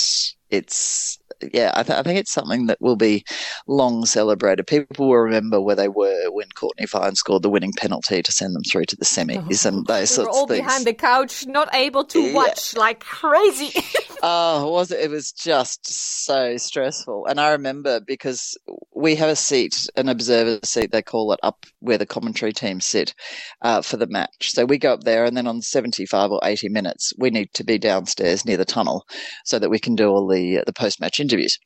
[0.53, 1.18] it's
[1.53, 3.24] yeah, I, th- I, think it's something that will be
[3.66, 4.66] long celebrated.
[4.66, 8.55] People will remember where they were when Courtney Fine scored the winning penalty to send
[8.55, 10.61] them through to the semis oh, and those we sorts all of things.
[10.61, 12.34] behind the couch, not able to yeah.
[12.34, 13.72] watch like crazy.
[14.22, 15.00] oh, was it?
[15.00, 17.26] It was just so stressful.
[17.26, 18.57] And I remember because
[18.94, 22.80] we have a seat, an observer seat, they call it, up where the commentary team
[22.80, 23.14] sit
[23.62, 24.53] uh, for the match.
[24.53, 27.64] So we go up there, and then on 75 or 80 minutes, we need to
[27.64, 29.07] be downstairs near the tunnel
[29.44, 31.59] so that we can do all the the post match interviews.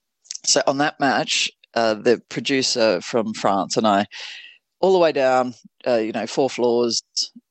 [0.44, 4.06] So on that match, uh, the producer from France and I,
[4.80, 5.54] all the way down,
[5.86, 7.02] uh, you know, four floors,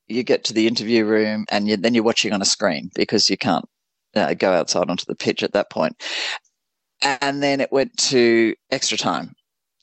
[0.08, 3.30] you get to the interview room, and you, then you're watching on a screen because
[3.30, 3.66] you can't
[4.16, 5.96] uh, go outside onto the pitch at that point.
[7.02, 9.34] And then it went to extra time.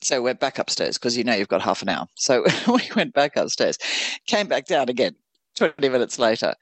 [0.02, 2.06] So we're back upstairs because you know you've got half an hour.
[2.16, 3.78] So we went back upstairs,
[4.26, 5.14] came back down again
[5.56, 6.54] 20 minutes later.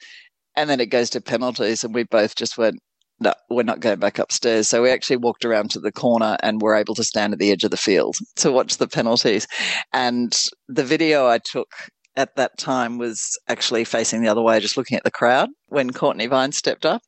[0.56, 2.80] And then it goes to penalties, and we both just went,
[3.20, 4.68] no, we're not going back upstairs.
[4.68, 7.50] So we actually walked around to the corner and were able to stand at the
[7.50, 9.46] edge of the field to watch the penalties.
[9.92, 10.36] And
[10.68, 11.68] the video I took
[12.16, 15.92] at that time was actually facing the other way, just looking at the crowd when
[15.92, 17.02] Courtney Vine stepped up.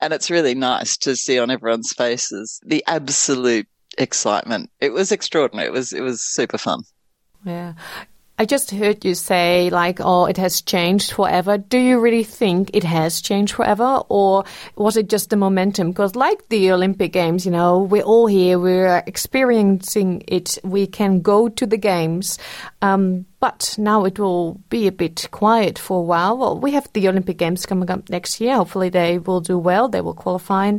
[0.00, 3.66] And it's really nice to see on everyone's faces the absolute
[3.98, 4.70] excitement.
[4.80, 5.68] It was extraordinary.
[5.68, 6.82] It was it was super fun.
[7.44, 7.74] Yeah.
[8.38, 11.58] I just heard you say, like, oh, it has changed forever.
[11.58, 14.02] Do you really think it has changed forever?
[14.08, 15.90] Or was it just the momentum?
[15.90, 21.20] Because, like the Olympic Games, you know, we're all here, we're experiencing it, we can
[21.20, 22.38] go to the Games.
[22.80, 26.38] Um, but now it will be a bit quiet for a while.
[26.38, 28.56] Well, we have the Olympic Games coming up next year.
[28.56, 30.72] Hopefully, they will do well, they will qualify.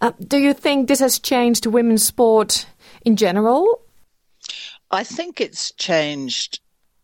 [0.00, 2.66] Uh, do you think this has changed women's sport
[3.04, 3.82] in general?
[4.90, 6.60] I think it's changed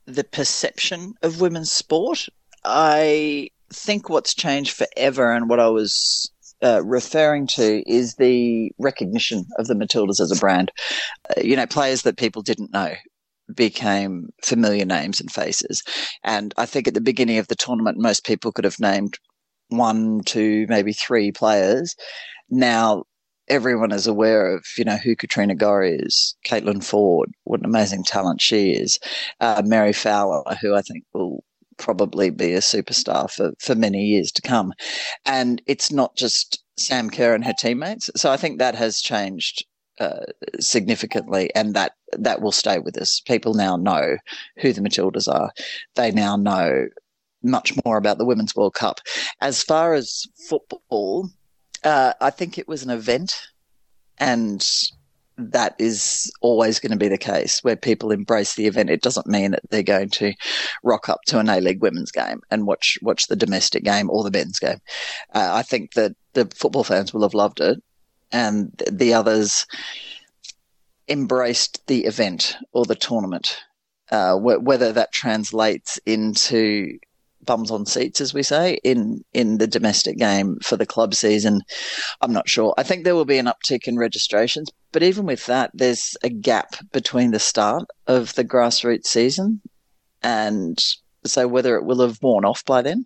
[0.07, 2.28] the perception of women's sport.
[2.64, 6.30] I think what's changed forever and what I was
[6.62, 10.70] uh, referring to is the recognition of the Matildas as a brand.
[11.28, 12.94] Uh, you know, players that people didn't know
[13.55, 15.82] became familiar names and faces.
[16.22, 19.18] And I think at the beginning of the tournament, most people could have named
[19.68, 21.96] one, two, maybe three players.
[22.48, 23.05] Now
[23.53, 28.03] everyone is aware of, you know, who Katrina Gorry is, Caitlin Ford, what an amazing
[28.03, 28.98] talent she is,
[29.40, 31.44] uh, Mary Fowler, who I think will
[31.76, 34.72] probably be a superstar for, for many years to come.
[35.26, 38.09] And it's not just Sam Kerr and her teammates.
[38.16, 39.66] So I think that has changed
[40.00, 40.24] uh,
[40.59, 43.20] significantly, and that that will stay with us.
[43.20, 44.16] People now know
[44.57, 45.53] who the Matildas are.
[45.94, 46.86] They now know
[47.42, 49.00] much more about the Women's World Cup.
[49.42, 51.28] As far as football,
[51.85, 53.41] uh, I think it was an event,
[54.18, 54.64] and
[55.39, 58.91] that is always going to be the case where people embrace the event.
[58.91, 60.35] It doesn't mean that they're going to
[60.83, 64.22] rock up to an A League women's game and watch watch the domestic game or
[64.22, 64.78] the men's game.
[65.35, 67.83] Uh, I think that the football fans will have loved it,
[68.30, 69.66] and the others
[71.09, 73.59] embraced the event or the tournament.
[74.11, 76.99] Uh, wh- whether that translates into
[77.45, 81.61] bums on seats, as we say, in in the domestic game for the club season.
[82.20, 82.74] I'm not sure.
[82.78, 86.28] I think there will be an uptick in registrations, but even with that, there's a
[86.28, 89.61] gap between the start of the grassroots season
[90.22, 90.78] and
[91.24, 93.05] so whether it will have worn off by then.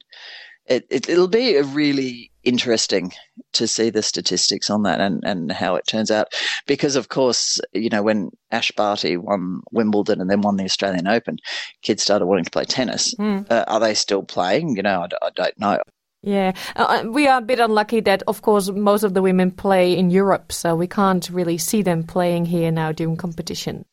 [0.66, 3.12] It, it it'll be a really interesting
[3.52, 6.28] to see the statistics on that and, and how it turns out.
[6.66, 11.06] Because, of course, you know, when Ash Barty won Wimbledon and then won the Australian
[11.06, 11.38] Open,
[11.82, 13.14] kids started wanting to play tennis.
[13.16, 13.50] Mm.
[13.50, 14.76] Uh, are they still playing?
[14.76, 15.78] You know, I don't know.
[16.22, 19.96] Yeah, uh, we are a bit unlucky that, of course, most of the women play
[19.96, 23.84] in Europe, so we can't really see them playing here now during competition.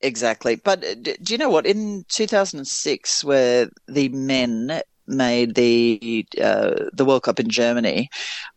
[0.00, 0.56] Exactly.
[0.56, 1.66] But uh, do you know what?
[1.66, 8.08] In 2006, where the men made the uh, the World Cup in Germany,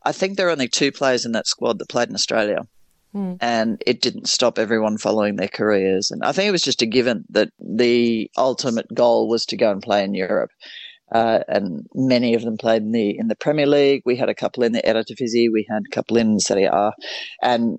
[0.04, 2.62] I think there were only two players in that squad that played in Australia.
[3.14, 3.38] Mm.
[3.40, 6.12] And it didn't stop everyone following their careers.
[6.12, 9.72] And I think it was just a given that the ultimate goal was to go
[9.72, 10.52] and play in Europe.
[11.12, 14.02] Uh, and many of them played in the in the Premier League.
[14.06, 15.52] We had a couple in the Eredivisie.
[15.52, 16.92] We had a couple in Serie A,
[17.44, 17.78] and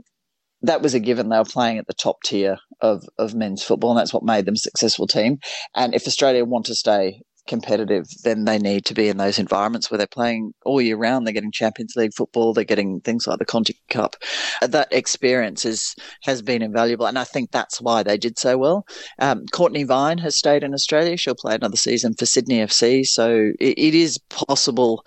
[0.62, 1.28] that was a given.
[1.28, 4.46] They were playing at the top tier of of men's football, and that's what made
[4.46, 5.38] them a successful team.
[5.74, 9.90] And if Australia want to stay competitive, then they need to be in those environments
[9.90, 11.26] where they're playing all year round.
[11.26, 12.52] They're getting Champions League football.
[12.52, 14.16] They're getting things like the Conti Cup.
[14.62, 17.06] Uh, That experience is, has been invaluable.
[17.06, 18.86] And I think that's why they did so well.
[19.18, 21.16] Um, Courtney Vine has stayed in Australia.
[21.16, 23.06] She'll play another season for Sydney FC.
[23.06, 25.04] So it, it is possible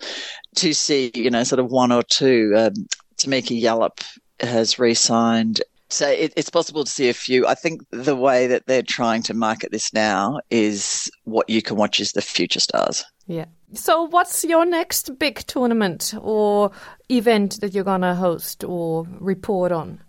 [0.56, 2.52] to see, you know, sort of one or two.
[2.56, 2.74] Um,
[3.16, 4.00] Tamika Yallop
[4.40, 5.60] has re-signed.
[5.90, 7.46] So it, it's possible to see a few.
[7.46, 11.76] I think the way that they're trying to market this now is what you can
[11.76, 13.04] watch is the future stars.
[13.26, 13.46] Yeah.
[13.72, 16.72] So, what's your next big tournament or
[17.08, 20.00] event that you're going to host or report on?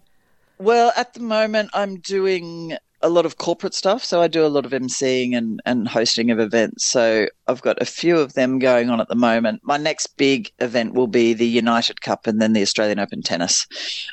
[0.57, 4.03] Well, at the moment, I'm doing a lot of corporate stuff.
[4.03, 6.85] So I do a lot of emceeing and, and hosting of events.
[6.85, 9.61] So I've got a few of them going on at the moment.
[9.63, 13.65] My next big event will be the United Cup and then the Australian Open Tennis.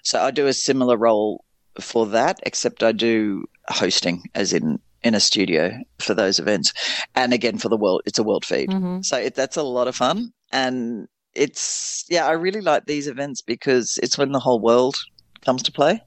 [0.04, 1.44] So I do a similar role
[1.80, 6.72] for that, except I do hosting, as in in a studio for those events.
[7.14, 8.68] And again, for the world, it's a world feed.
[8.68, 9.04] Mhm.
[9.04, 10.32] So it, that's a lot of fun.
[10.50, 14.96] And it's, yeah, I really like these events because it's when the whole world
[15.44, 16.02] comes to play.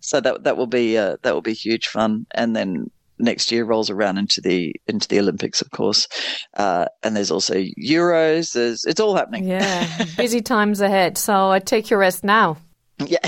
[0.00, 2.26] So that that will be uh, that will be huge fun.
[2.34, 6.08] And then next year rolls around into the into the Olympics, of course.
[6.56, 8.52] Uh, and there's also Euros.
[8.52, 9.44] There's it's all happening.
[9.44, 9.86] Yeah,
[10.16, 11.16] busy times ahead.
[11.16, 12.58] So, I take your rest now.
[13.06, 13.18] Yeah,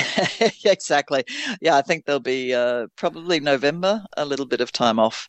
[0.64, 1.24] exactly.
[1.60, 5.28] Yeah, I think there'll be uh, probably November, a little bit of time off,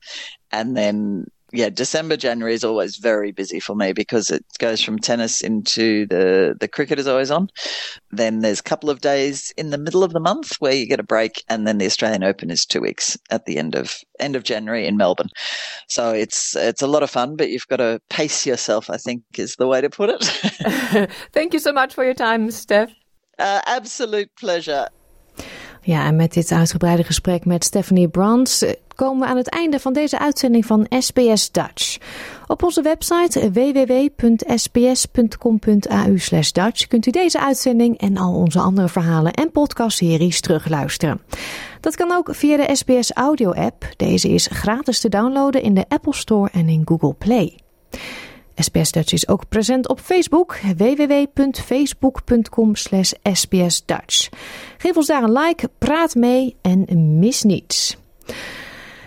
[0.52, 5.00] and then yeah, December, January is always very busy for me because it goes from
[5.00, 7.48] tennis into the the cricket is always on.
[8.12, 11.00] Then there's a couple of days in the middle of the month where you get
[11.00, 14.36] a break, and then the Australian Open is two weeks at the end of end
[14.36, 15.30] of January in Melbourne.
[15.88, 18.90] So it's it's a lot of fun, but you've got to pace yourself.
[18.90, 21.10] I think is the way to put it.
[21.32, 22.94] Thank you so much for your time, Steph.
[23.38, 24.90] Uh, absolute pleasure.
[25.82, 29.80] Ja, en met dit uitgebreide gesprek met Stephanie Brands eh, komen we aan het einde
[29.80, 31.98] van deze uitzending van SBS Dutch.
[32.48, 34.52] Op onze website www.sbs.com.au
[36.52, 41.22] Dutch kunt u deze uitzending en al onze andere verhalen en podcastseries terugluisteren.
[41.82, 43.90] Dat kan ook via de SBS Audio app.
[43.96, 47.60] Deze is gratis te downloaden in de Apple Store en in Google Play.
[48.60, 52.76] SBS Dutch is ook present op Facebook, www.facebook.com
[53.34, 54.30] sbsdutch.
[54.78, 56.86] Geef ons daar een like, praat mee en
[57.20, 57.98] mis niets.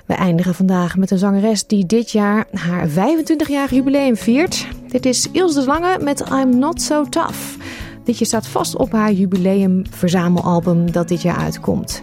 [0.07, 4.67] We eindigen vandaag met een zangeres die dit jaar haar 25-jarig jubileum viert.
[4.89, 7.57] Dit is Ilse de Lange met I'm Not So Tough.
[8.05, 12.03] Ditje staat vast op haar jubileum verzamelalbum dat dit jaar uitkomt.